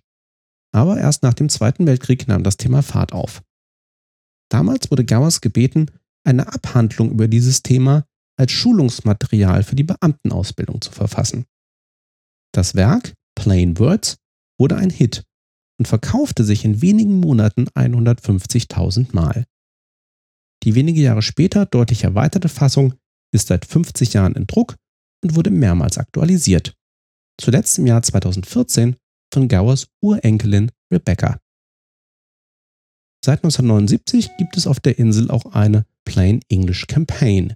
aber 0.71 0.97
erst 0.97 1.23
nach 1.23 1.33
dem 1.33 1.49
Zweiten 1.49 1.85
Weltkrieg 1.85 2.27
nahm 2.27 2.43
das 2.43 2.57
Thema 2.57 2.81
Fahrt 2.83 3.13
auf. 3.13 3.43
Damals 4.49 4.91
wurde 4.91 5.05
Gowers 5.05 5.41
gebeten, 5.41 5.87
eine 6.23 6.53
Abhandlung 6.53 7.11
über 7.11 7.27
dieses 7.27 7.63
Thema 7.63 8.05
als 8.37 8.51
Schulungsmaterial 8.51 9.63
für 9.63 9.75
die 9.75 9.83
Beamtenausbildung 9.83 10.81
zu 10.81 10.91
verfassen. 10.91 11.45
Das 12.53 12.75
Werk 12.75 13.13
Plain 13.35 13.77
Words 13.79 14.17
wurde 14.59 14.75
ein 14.77 14.89
Hit 14.89 15.23
und 15.79 15.87
verkaufte 15.87 16.43
sich 16.43 16.65
in 16.65 16.81
wenigen 16.81 17.19
Monaten 17.19 17.67
150.000 17.69 19.13
Mal. 19.13 19.45
Die 20.63 20.75
wenige 20.75 21.01
Jahre 21.01 21.21
später 21.21 21.65
deutlich 21.65 22.03
erweiterte 22.03 22.49
Fassung 22.49 22.93
ist 23.33 23.47
seit 23.47 23.65
50 23.65 24.13
Jahren 24.13 24.35
in 24.35 24.47
Druck 24.47 24.75
und 25.23 25.35
wurde 25.35 25.51
mehrmals 25.51 25.97
aktualisiert. 25.97 26.75
Zuletzt 27.39 27.77
im 27.79 27.87
Jahr 27.87 28.03
2014 28.03 28.95
von 29.33 29.47
Gowers 29.47 29.87
Urenkelin 30.01 30.71
Rebecca. 30.91 31.39
Seit 33.25 33.39
1979 33.39 34.37
gibt 34.37 34.57
es 34.57 34.67
auf 34.67 34.79
der 34.79 34.99
Insel 34.99 35.31
auch 35.31 35.45
eine 35.53 35.85
Plain 36.05 36.41
English 36.49 36.87
Campaign, 36.87 37.53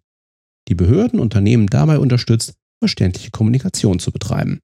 die 0.67 0.75
Behörden 0.75 1.19
Unternehmen 1.19 1.67
dabei 1.67 1.99
unterstützt, 1.99 2.53
verständliche 2.79 3.31
Kommunikation 3.31 3.99
zu 3.99 4.11
betreiben. 4.11 4.59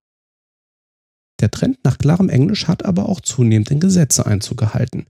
Der 1.44 1.52
Trend 1.52 1.80
nach 1.84 1.98
klarem 1.98 2.30
Englisch 2.30 2.70
hat 2.70 2.86
aber 2.86 3.10
auch 3.10 3.20
zunehmend 3.20 3.70
in 3.70 3.82
Gesetze 3.82 4.26
Einzug 4.26 4.58
gehalten. 4.58 5.08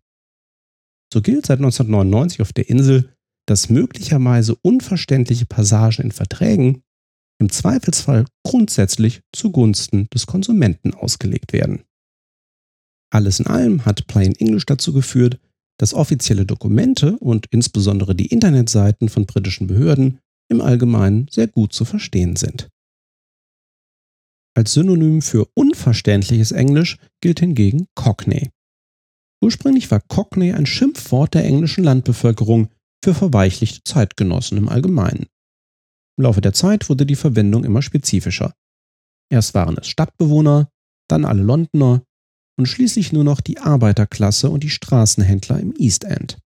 So 1.13 1.21
gilt 1.21 1.45
seit 1.45 1.59
1999 1.59 2.41
auf 2.41 2.51
der 2.51 2.69
Insel, 2.69 3.13
dass 3.45 3.69
möglicherweise 3.69 4.55
unverständliche 4.63 5.45
Passagen 5.45 6.05
in 6.05 6.11
Verträgen 6.11 6.81
im 7.39 7.51
Zweifelsfall 7.51 8.25
grundsätzlich 8.43 9.21
zugunsten 9.31 10.07
des 10.11 10.25
Konsumenten 10.25 10.95
ausgelegt 10.95 11.53
werden. 11.53 11.83
Alles 13.11 13.39
in 13.39 13.45
allem 13.45 13.85
hat 13.85 14.07
Plain 14.07 14.33
English 14.33 14.65
dazu 14.65 14.91
geführt, 14.91 15.39
dass 15.77 15.93
offizielle 15.93 16.47
Dokumente 16.47 17.19
und 17.19 17.45
insbesondere 17.51 18.15
die 18.15 18.25
Internetseiten 18.25 19.07
von 19.07 19.27
britischen 19.27 19.67
Behörden 19.67 20.17
im 20.49 20.61
Allgemeinen 20.61 21.27
sehr 21.29 21.45
gut 21.45 21.73
zu 21.73 21.85
verstehen 21.85 22.37
sind. 22.37 22.69
Als 24.55 24.73
Synonym 24.73 25.21
für 25.21 25.47
unverständliches 25.55 26.51
Englisch 26.51 26.97
gilt 27.21 27.39
hingegen 27.39 27.87
Cockney. 27.95 28.51
Ursprünglich 29.43 29.89
war 29.89 29.99
Cockney 29.99 30.53
ein 30.53 30.65
Schimpfwort 30.65 31.33
der 31.33 31.43
englischen 31.43 31.83
Landbevölkerung 31.83 32.69
für 33.03 33.13
verweichlichte 33.13 33.83
Zeitgenossen 33.83 34.57
im 34.57 34.69
Allgemeinen. 34.69 35.25
Im 36.17 36.23
Laufe 36.23 36.41
der 36.41 36.53
Zeit 36.53 36.87
wurde 36.89 37.05
die 37.05 37.15
Verwendung 37.15 37.63
immer 37.65 37.81
spezifischer. 37.81 38.53
Erst 39.31 39.55
waren 39.55 39.77
es 39.77 39.87
Stadtbewohner, 39.87 40.69
dann 41.09 41.25
alle 41.25 41.41
Londoner 41.41 42.03
und 42.57 42.67
schließlich 42.67 43.11
nur 43.11 43.23
noch 43.23 43.41
die 43.41 43.59
Arbeiterklasse 43.59 44.49
und 44.49 44.63
die 44.63 44.69
Straßenhändler 44.69 45.59
im 45.59 45.73
East 45.77 46.03
End. 46.03 46.37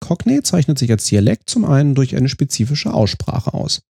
Cockney 0.00 0.42
zeichnet 0.42 0.78
sich 0.78 0.90
als 0.92 1.06
Dialekt 1.06 1.50
zum 1.50 1.64
einen 1.64 1.94
durch 1.94 2.14
eine 2.14 2.28
spezifische 2.28 2.94
Aussprache 2.94 3.52
aus. 3.52 3.82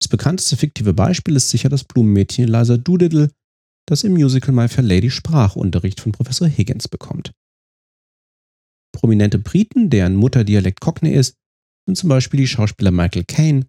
Das 0.00 0.08
bekannteste 0.08 0.56
fiktive 0.56 0.92
Beispiel 0.92 1.36
ist 1.36 1.48
sicher 1.48 1.68
das 1.68 1.84
Blumenmädchen 1.84 2.44
Eliza 2.44 2.76
Doolittle, 2.76 3.30
das 3.88 4.04
im 4.04 4.12
Musical 4.12 4.54
My 4.54 4.68
Fair 4.68 4.84
Lady 4.84 5.10
Sprachunterricht 5.10 6.00
von 6.00 6.12
Professor 6.12 6.48
Higgins 6.48 6.88
bekommt. 6.88 7.32
Prominente 8.92 9.38
Briten, 9.38 9.90
deren 9.90 10.16
Mutterdialekt 10.16 10.80
Cockney 10.80 11.12
ist, 11.12 11.34
sind 11.86 11.96
zum 11.96 12.08
Beispiel 12.08 12.40
die 12.40 12.46
Schauspieler 12.46 12.90
Michael 12.90 13.24
Caine, 13.24 13.66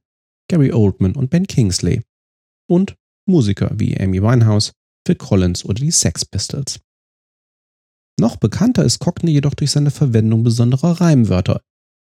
Gary 0.50 0.72
Oldman 0.72 1.16
und 1.16 1.30
Ben 1.30 1.46
Kingsley 1.46 2.02
und 2.70 2.96
Musiker 3.28 3.72
wie 3.78 4.00
Amy 4.00 4.22
Winehouse, 4.22 4.72
Phil 5.06 5.16
Collins 5.16 5.66
oder 5.66 5.76
die 5.76 5.92
Sex 5.92 6.26
Pistols. 6.26 6.80
Noch 8.20 8.38
bekannter 8.38 8.84
ist 8.84 9.00
Cockney 9.00 9.32
jedoch 9.32 9.54
durch 9.54 9.72
seine 9.72 9.92
Verwendung 9.92 10.44
besonderer 10.44 11.00
Reimwörter, 11.00 11.62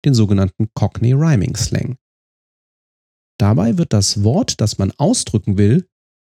den 0.05 0.13
sogenannten 0.13 0.69
Cockney 0.73 1.13
Rhyming 1.13 1.55
Slang. 1.55 1.97
Dabei 3.39 3.77
wird 3.77 3.93
das 3.93 4.23
Wort, 4.23 4.59
das 4.61 4.77
man 4.77 4.91
ausdrücken 4.91 5.57
will, 5.57 5.87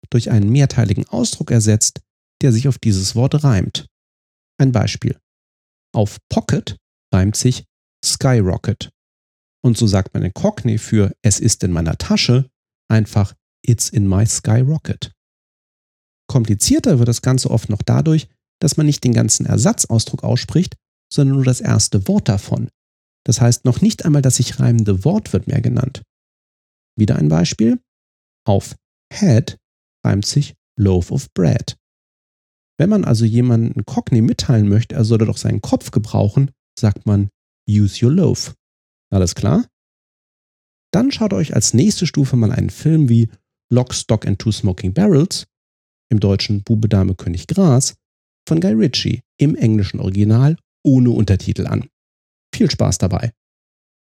durch 0.09 0.29
einen 0.29 0.49
mehrteiligen 0.49 1.07
Ausdruck 1.07 1.51
ersetzt, 1.51 2.01
der 2.41 2.51
sich 2.51 2.67
auf 2.67 2.77
dieses 2.77 3.15
Wort 3.15 3.43
reimt. 3.43 3.87
Ein 4.59 4.71
Beispiel. 4.71 5.17
Auf 5.93 6.17
Pocket 6.29 6.77
reimt 7.13 7.35
sich 7.35 7.65
Skyrocket. 8.03 8.91
Und 9.63 9.77
so 9.77 9.87
sagt 9.87 10.13
man 10.13 10.23
in 10.23 10.33
Cockney 10.33 10.77
für 10.77 11.13
es 11.21 11.39
ist 11.39 11.63
in 11.63 11.71
meiner 11.71 11.97
Tasche 11.97 12.49
einfach 12.89 13.33
It's 13.63 13.89
in 13.89 14.07
my 14.07 14.25
skyrocket. 14.25 15.11
Komplizierter 16.27 16.97
wird 16.97 17.07
das 17.07 17.21
Ganze 17.21 17.51
oft 17.51 17.69
noch 17.69 17.81
dadurch, 17.81 18.27
dass 18.59 18.77
man 18.77 18.85
nicht 18.85 19.03
den 19.03 19.13
ganzen 19.13 19.45
Ersatzausdruck 19.45 20.23
ausspricht, 20.23 20.77
sondern 21.11 21.35
nur 21.35 21.45
das 21.45 21.61
erste 21.61 22.07
Wort 22.07 22.27
davon. 22.27 22.69
Das 23.23 23.39
heißt, 23.39 23.65
noch 23.65 23.81
nicht 23.81 24.05
einmal 24.05 24.21
das 24.21 24.37
sich 24.37 24.59
reimende 24.59 25.03
Wort 25.05 25.33
wird 25.33 25.47
mehr 25.47 25.61
genannt. 25.61 26.01
Wieder 26.97 27.15
ein 27.15 27.29
Beispiel. 27.29 27.79
Auf 28.45 28.75
Head 29.13 29.57
reimt 30.05 30.25
sich 30.25 30.55
Loaf 30.77 31.11
of 31.11 31.31
Bread. 31.33 31.77
Wenn 32.77 32.89
man 32.89 33.05
also 33.05 33.25
jemanden 33.25 33.85
Cockney 33.85 34.21
mitteilen 34.21 34.67
möchte, 34.67 34.95
er 34.95 35.05
solle 35.05 35.25
doch 35.25 35.37
seinen 35.37 35.61
Kopf 35.61 35.91
gebrauchen, 35.91 36.51
sagt 36.77 37.05
man 37.05 37.29
Use 37.69 38.03
your 38.03 38.11
loaf. 38.11 38.55
Alles 39.11 39.35
klar? 39.35 39.67
Dann 40.91 41.11
schaut 41.11 41.33
euch 41.33 41.53
als 41.53 41.73
nächste 41.73 42.07
Stufe 42.07 42.35
mal 42.35 42.51
einen 42.51 42.69
Film 42.69 43.07
wie 43.07 43.29
Lock, 43.71 43.93
Stock 43.93 44.25
and 44.25 44.39
Two 44.39 44.51
Smoking 44.51 44.93
Barrels, 44.93 45.45
im 46.09 46.19
deutschen 46.19 46.63
Bube, 46.63 46.89
Dame, 46.89 47.15
König, 47.15 47.47
Gras, 47.47 47.95
von 48.47 48.59
Guy 48.59 48.73
Ritchie 48.73 49.21
im 49.37 49.55
englischen 49.55 49.99
Original 49.99 50.57
ohne 50.83 51.11
Untertitel 51.11 51.67
an. 51.67 51.87
Viel 52.53 52.69
Spaß 52.69 52.97
dabei. 52.97 53.31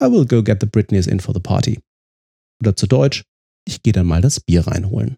I 0.01 0.05
will 0.07 0.25
go 0.25 0.43
get 0.43 0.59
the 0.59 0.67
Britneys 0.67 1.07
in 1.07 1.19
for 1.19 1.33
the 1.33 1.39
party. 1.39 1.79
Oder 2.61 2.75
zu 2.75 2.87
Deutsch, 2.87 3.23
ich 3.67 3.83
gehe 3.83 3.93
dann 3.93 4.07
mal 4.07 4.21
das 4.21 4.39
Bier 4.39 4.67
reinholen. 4.67 5.17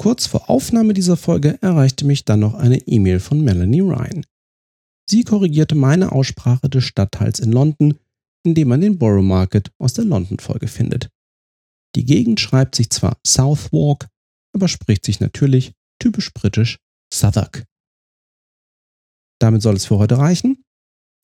Kurz 0.00 0.26
vor 0.26 0.48
Aufnahme 0.48 0.94
dieser 0.94 1.16
Folge 1.16 1.58
erreichte 1.60 2.04
mich 2.04 2.24
dann 2.24 2.40
noch 2.40 2.54
eine 2.54 2.78
E-Mail 2.86 3.18
von 3.18 3.40
Melanie 3.40 3.80
Ryan. 3.80 4.24
Sie 5.10 5.24
korrigierte 5.24 5.74
meine 5.74 6.12
Aussprache 6.12 6.68
des 6.68 6.84
Stadtteils 6.84 7.40
in 7.40 7.50
London, 7.50 7.98
in 8.44 8.54
dem 8.54 8.68
man 8.68 8.80
den 8.80 8.98
Borough 8.98 9.24
Market 9.24 9.72
aus 9.78 9.94
der 9.94 10.04
London-Folge 10.04 10.68
findet. 10.68 11.08
Die 11.96 12.04
Gegend 12.04 12.38
schreibt 12.38 12.76
sich 12.76 12.90
zwar 12.90 13.18
Southwark, 13.26 14.08
aber 14.54 14.68
spricht 14.68 15.04
sich 15.04 15.18
natürlich 15.18 15.72
typisch 15.98 16.32
britisch 16.32 16.78
Southwark. 17.12 17.64
Damit 19.40 19.62
soll 19.62 19.76
es 19.76 19.86
für 19.86 19.98
heute 19.98 20.18
reichen. 20.18 20.62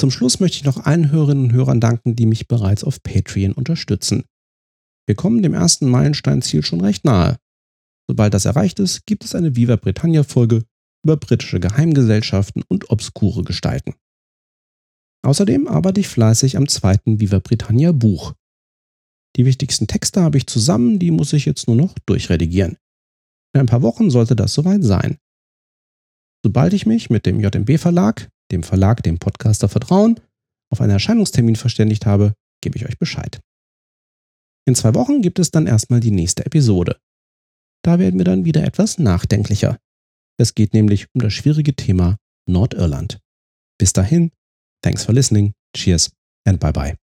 Zum 0.00 0.10
Schluss 0.10 0.40
möchte 0.40 0.58
ich 0.58 0.64
noch 0.64 0.84
allen 0.84 1.10
Hörerinnen 1.10 1.44
und 1.44 1.52
Hörern 1.52 1.80
danken, 1.80 2.16
die 2.16 2.26
mich 2.26 2.48
bereits 2.48 2.82
auf 2.82 3.02
Patreon 3.02 3.52
unterstützen. 3.52 4.24
Wir 5.06 5.14
kommen 5.14 5.42
dem 5.42 5.54
ersten 5.54 5.88
Meilensteinziel 5.88 6.64
schon 6.64 6.80
recht 6.80 7.04
nahe. 7.04 7.38
Sobald 8.08 8.34
das 8.34 8.44
erreicht 8.44 8.78
ist, 8.80 9.06
gibt 9.06 9.24
es 9.24 9.34
eine 9.34 9.56
Viva 9.56 9.76
Britannia 9.76 10.22
Folge 10.22 10.64
über 11.04 11.16
britische 11.16 11.60
Geheimgesellschaften 11.60 12.62
und 12.68 12.90
obskure 12.90 13.44
Gestalten. 13.44 13.94
Außerdem 15.24 15.68
arbeite 15.68 16.00
ich 16.00 16.08
fleißig 16.08 16.56
am 16.56 16.68
zweiten 16.68 17.20
Viva 17.20 17.38
Britannia 17.38 17.92
Buch. 17.92 18.34
Die 19.36 19.46
wichtigsten 19.46 19.86
Texte 19.86 20.22
habe 20.22 20.38
ich 20.38 20.46
zusammen, 20.46 20.98
die 20.98 21.10
muss 21.10 21.32
ich 21.32 21.44
jetzt 21.44 21.66
nur 21.66 21.76
noch 21.76 21.94
durchredigieren. 22.06 22.76
In 23.54 23.60
ein 23.60 23.66
paar 23.66 23.82
Wochen 23.82 24.10
sollte 24.10 24.36
das 24.36 24.54
soweit 24.54 24.84
sein. 24.84 25.18
Sobald 26.44 26.72
ich 26.72 26.86
mich 26.86 27.08
mit 27.10 27.26
dem 27.26 27.40
JMB 27.40 27.78
Verlag, 27.78 28.30
dem 28.50 28.62
Verlag, 28.62 29.02
dem 29.02 29.18
Podcaster 29.18 29.68
vertrauen, 29.68 30.20
auf 30.70 30.80
einen 30.80 30.92
Erscheinungstermin 30.92 31.56
verständigt 31.56 32.04
habe, 32.04 32.34
gebe 32.60 32.76
ich 32.76 32.86
euch 32.86 32.98
Bescheid. 32.98 33.40
In 34.66 34.74
zwei 34.74 34.94
Wochen 34.94 35.20
gibt 35.20 35.38
es 35.38 35.50
dann 35.50 35.66
erstmal 35.66 36.00
die 36.00 36.10
nächste 36.10 36.46
Episode. 36.46 36.98
Da 37.82 37.98
werden 37.98 38.18
wir 38.18 38.24
dann 38.24 38.44
wieder 38.44 38.64
etwas 38.64 38.98
nachdenklicher. 38.98 39.78
Es 40.38 40.54
geht 40.54 40.72
nämlich 40.72 41.06
um 41.14 41.20
das 41.20 41.32
schwierige 41.32 41.74
Thema 41.74 42.16
Nordirland. 42.48 43.20
Bis 43.78 43.92
dahin, 43.92 44.30
thanks 44.82 45.04
for 45.04 45.14
listening, 45.14 45.52
cheers 45.76 46.10
and 46.46 46.60
bye 46.60 46.72
bye. 46.72 47.03